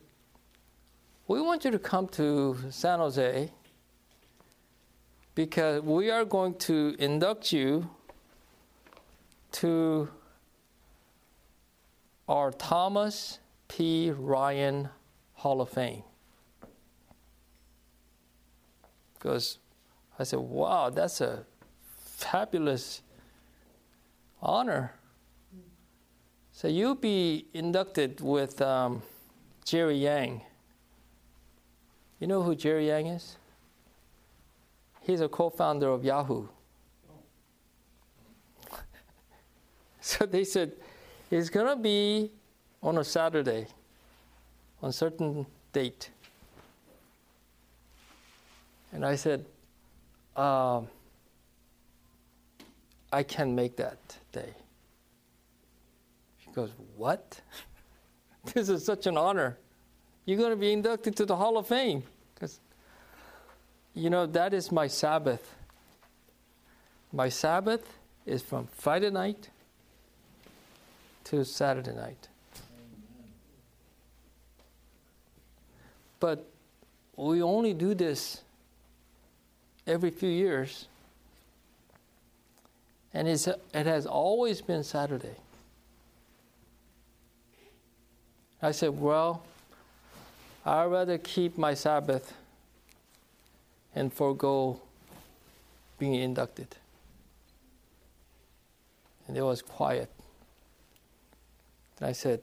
We 1.27 1.41
want 1.41 1.65
you 1.65 1.71
to 1.71 1.79
come 1.79 2.09
to 2.09 2.59
San 2.69 2.99
Jose 2.99 3.51
because 5.33 5.81
we 5.81 6.11
are 6.11 6.25
going 6.25 6.53
to 6.59 6.95
induct 6.99 7.51
you 7.51 7.89
to 9.53 10.09
our 12.27 12.51
Thomas 12.51 13.39
P. 13.67 14.11
Ryan 14.11 14.89
Hall 15.33 15.61
of 15.61 15.69
Fame. 15.69 16.03
Because 19.13 19.57
I 20.17 20.23
said, 20.23 20.39
wow, 20.39 20.89
that's 20.89 21.21
a 21.21 21.45
fabulous 22.05 23.01
honor. 24.41 24.93
So 26.51 26.67
you'll 26.67 26.95
be 26.95 27.47
inducted 27.53 28.21
with 28.21 28.61
um, 28.61 29.01
Jerry 29.65 29.97
Yang. 29.97 30.41
You 32.19 32.27
know 32.27 32.43
who 32.43 32.55
Jerry 32.55 32.87
Yang 32.87 33.07
is? 33.07 33.37
He's 35.01 35.19
a 35.19 35.27
co 35.27 35.49
founder 35.49 35.89
of 35.89 36.05
Yahoo. 36.05 36.47
so 40.01 40.25
they 40.25 40.43
said, 40.45 40.73
it's 41.37 41.49
going 41.49 41.67
to 41.67 41.75
be 41.75 42.29
on 42.81 42.99
a 42.99 43.03
Saturday, 43.03 43.65
on 44.81 44.89
a 44.89 44.93
certain 44.93 45.45
date. 45.71 46.11
And 48.91 49.03
I 49.03 49.15
said, 49.15 49.43
um, 50.35 50.87
I 53.11 53.23
can't 53.23 53.51
make 53.51 53.75
that 53.77 53.97
day. 54.31 54.53
She 56.43 56.51
goes, 56.51 56.71
What? 56.97 57.41
this 58.53 58.69
is 58.69 58.85
such 58.85 59.07
an 59.07 59.17
honor. 59.17 59.57
You're 60.25 60.37
going 60.37 60.51
to 60.51 60.55
be 60.55 60.71
inducted 60.71 61.15
to 61.17 61.25
the 61.25 61.35
Hall 61.35 61.57
of 61.57 61.67
Fame. 61.67 62.03
Because, 62.35 62.59
you 63.95 64.09
know, 64.09 64.25
that 64.27 64.53
is 64.53 64.71
my 64.71 64.87
Sabbath. 64.87 65.55
My 67.11 67.29
Sabbath 67.29 67.97
is 68.25 68.41
from 68.41 68.67
Friday 68.67 69.09
night 69.09 69.49
to 71.25 71.43
Saturday 71.45 71.93
night. 71.93 72.27
But 76.19 76.45
we 77.15 77.41
only 77.41 77.73
do 77.73 77.93
this 77.93 78.41
every 79.85 80.09
few 80.09 80.29
years. 80.29 80.87
And 83.13 83.27
it's, 83.27 83.47
it 83.47 83.85
has 83.85 84.05
always 84.05 84.61
been 84.61 84.83
Saturday. 84.83 85.35
I 88.61 88.71
said, 88.71 88.97
Well, 88.97 89.43
I'd 90.65 90.85
rather 90.85 91.17
keep 91.17 91.57
my 91.57 91.73
Sabbath 91.73 92.33
and 93.93 94.11
forego 94.11 94.79
being 95.99 96.15
inducted. 96.15 96.75
And 99.27 99.37
it 99.37 99.41
was 99.41 99.61
quiet. 99.61 100.09
And 101.99 102.09
I 102.09 102.11
said, 102.11 102.41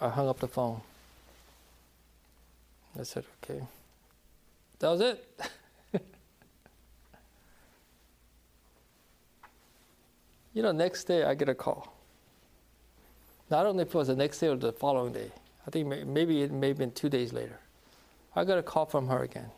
I 0.00 0.08
hung 0.08 0.28
up 0.28 0.40
the 0.40 0.48
phone. 0.48 0.80
I 2.98 3.04
said, 3.04 3.24
okay. 3.42 3.62
That 4.80 4.88
was 4.88 5.00
it. 5.00 5.28
you 10.52 10.62
know, 10.62 10.72
next 10.72 11.04
day 11.04 11.24
I 11.24 11.34
get 11.34 11.48
a 11.48 11.54
call. 11.54 11.94
I 13.50 13.62
don't 13.62 13.76
know 13.76 13.82
if 13.82 13.88
it 13.88 13.94
was 13.94 14.08
the 14.08 14.16
next 14.16 14.38
day 14.38 14.48
or 14.48 14.56
the 14.56 14.72
following 14.72 15.12
day. 15.12 15.30
I 15.66 15.70
think 15.70 16.06
maybe 16.06 16.42
it 16.42 16.50
may 16.50 16.68
have 16.68 16.78
been 16.78 16.92
two 16.92 17.08
days 17.08 17.32
later. 17.32 17.60
I 18.34 18.44
got 18.44 18.58
a 18.58 18.62
call 18.62 18.86
from 18.86 19.08
her 19.08 19.22
again. 19.22 19.50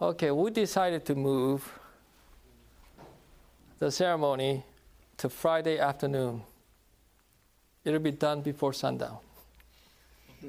Okay, 0.00 0.30
we 0.30 0.50
decided 0.50 1.04
to 1.06 1.14
move 1.14 1.78
the 3.78 3.90
ceremony 3.90 4.64
to 5.18 5.28
Friday 5.28 5.78
afternoon. 5.78 6.42
It'll 7.84 8.00
be 8.00 8.10
done 8.10 8.40
before 8.40 8.72
sundown. 8.72 9.18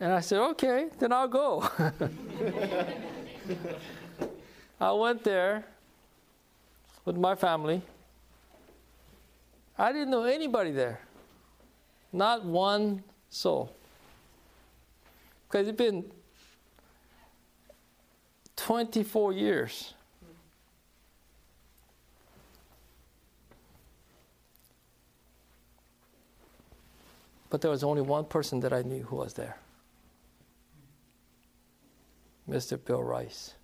and 0.00 0.12
I 0.12 0.20
said, 0.20 0.40
okay, 0.40 0.88
then 0.98 1.12
I'll 1.12 1.28
go. 1.28 1.68
I 4.80 4.92
went 4.92 5.24
there 5.24 5.64
with 7.04 7.16
my 7.16 7.34
family. 7.34 7.82
I 9.76 9.92
didn't 9.92 10.10
know 10.10 10.24
anybody 10.24 10.72
there, 10.72 11.00
not 12.12 12.44
one 12.44 13.04
soul. 13.30 13.72
Because 15.48 15.68
it's 15.68 15.78
been 15.78 16.04
24 18.68 19.32
years. 19.32 19.94
But 27.48 27.62
there 27.62 27.70
was 27.70 27.82
only 27.82 28.02
one 28.02 28.26
person 28.26 28.60
that 28.60 28.74
I 28.74 28.82
knew 28.82 29.04
who 29.04 29.16
was 29.16 29.32
there 29.32 29.56
Mr. 32.46 32.78
Bill 32.84 33.02
Rice. 33.02 33.54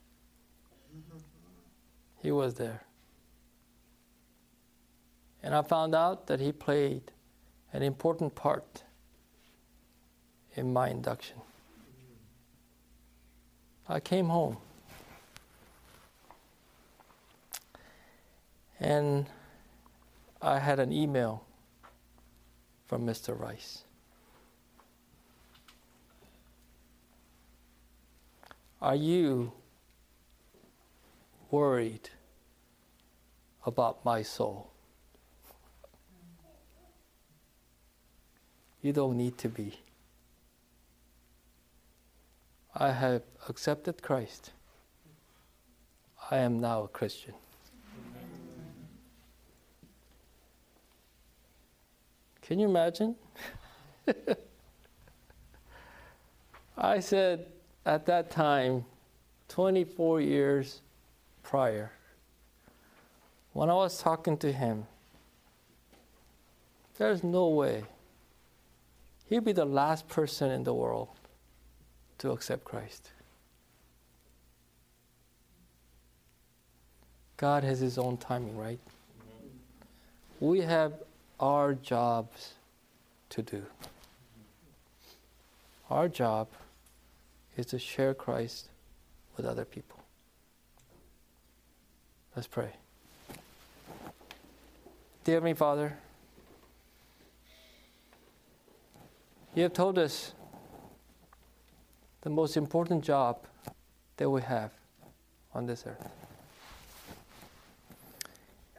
He 2.22 2.32
was 2.32 2.54
there. 2.54 2.82
And 5.42 5.54
I 5.54 5.60
found 5.60 5.94
out 5.94 6.28
that 6.28 6.40
he 6.40 6.50
played 6.50 7.12
an 7.74 7.82
important 7.82 8.34
part 8.34 8.84
in 10.54 10.72
my 10.72 10.88
induction. 10.88 11.36
I 13.86 14.00
came 14.00 14.30
home. 14.30 14.56
And 18.80 19.26
I 20.42 20.58
had 20.58 20.78
an 20.78 20.92
email 20.92 21.44
from 22.86 23.06
Mr. 23.06 23.38
Rice. 23.38 23.84
Are 28.82 28.96
you 28.96 29.52
worried 31.50 32.10
about 33.64 34.04
my 34.04 34.22
soul? 34.22 34.70
You 38.82 38.92
don't 38.92 39.16
need 39.16 39.38
to 39.38 39.48
be. 39.48 39.80
I 42.74 42.90
have 42.90 43.22
accepted 43.48 44.02
Christ. 44.02 44.50
I 46.30 46.38
am 46.38 46.60
now 46.60 46.82
a 46.82 46.88
Christian. 46.88 47.34
Can 52.44 52.58
you 52.58 52.68
imagine? 52.68 53.16
I 56.76 57.00
said 57.00 57.46
at 57.86 58.06
that 58.06 58.30
time, 58.30 58.84
24 59.48 60.20
years 60.20 60.82
prior, 61.42 61.90
when 63.52 63.70
I 63.70 63.74
was 63.74 63.98
talking 63.98 64.36
to 64.38 64.52
him, 64.52 64.86
there's 66.98 67.24
no 67.24 67.48
way 67.48 67.84
he'd 69.26 69.44
be 69.44 69.52
the 69.52 69.64
last 69.64 70.06
person 70.08 70.50
in 70.50 70.64
the 70.64 70.74
world 70.74 71.08
to 72.18 72.30
accept 72.30 72.64
Christ. 72.64 73.10
God 77.36 77.64
has 77.64 77.80
His 77.80 77.98
own 77.98 78.16
timing, 78.16 78.56
right? 78.56 78.78
We 80.40 80.60
have 80.60 80.92
our 81.40 81.74
jobs 81.74 82.54
to 83.30 83.42
do. 83.42 83.64
Our 85.90 86.08
job 86.08 86.48
is 87.56 87.66
to 87.66 87.78
share 87.78 88.14
Christ 88.14 88.68
with 89.36 89.46
other 89.46 89.64
people. 89.64 90.00
Let's 92.34 92.48
pray. 92.48 92.72
Dear 95.24 95.36
Heavenly 95.36 95.54
Father, 95.54 95.96
you 99.54 99.62
have 99.62 99.72
told 99.72 99.98
us 99.98 100.32
the 102.22 102.30
most 102.30 102.56
important 102.56 103.04
job 103.04 103.46
that 104.16 104.28
we 104.28 104.42
have 104.42 104.72
on 105.54 105.66
this 105.66 105.84
earth. 105.86 106.08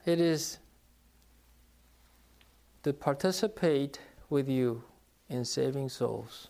It 0.04 0.20
is 0.20 0.58
to 2.86 2.92
participate 2.92 3.98
with 4.30 4.48
you 4.48 4.80
in 5.28 5.44
saving 5.44 5.88
souls. 5.88 6.46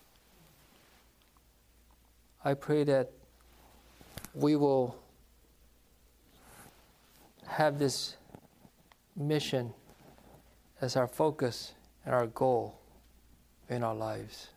I 2.45 2.53
pray 2.53 2.85
that 2.85 3.11
we 4.35 4.55
will 4.55 4.99
have 7.47 7.79
this 7.79 8.17
mission 9.17 9.73
as 10.83 10.95
our 10.95 11.07
focus 11.07 11.73
and 12.05 12.15
our 12.15 12.27
goal 12.27 12.79
in 13.71 13.83
our 13.83 13.95
lives. 13.95 14.49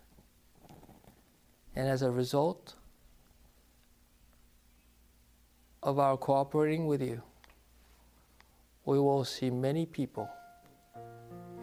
And 1.74 1.88
as 1.88 2.02
a 2.02 2.10
result 2.10 2.74
of 5.82 5.98
our 5.98 6.18
cooperating 6.18 6.86
with 6.86 7.00
you, 7.00 7.22
we 8.84 8.98
will 8.98 9.24
see 9.24 9.48
many 9.48 9.86
people 9.86 10.28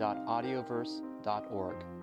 www.audioverse.org. 0.00 1.99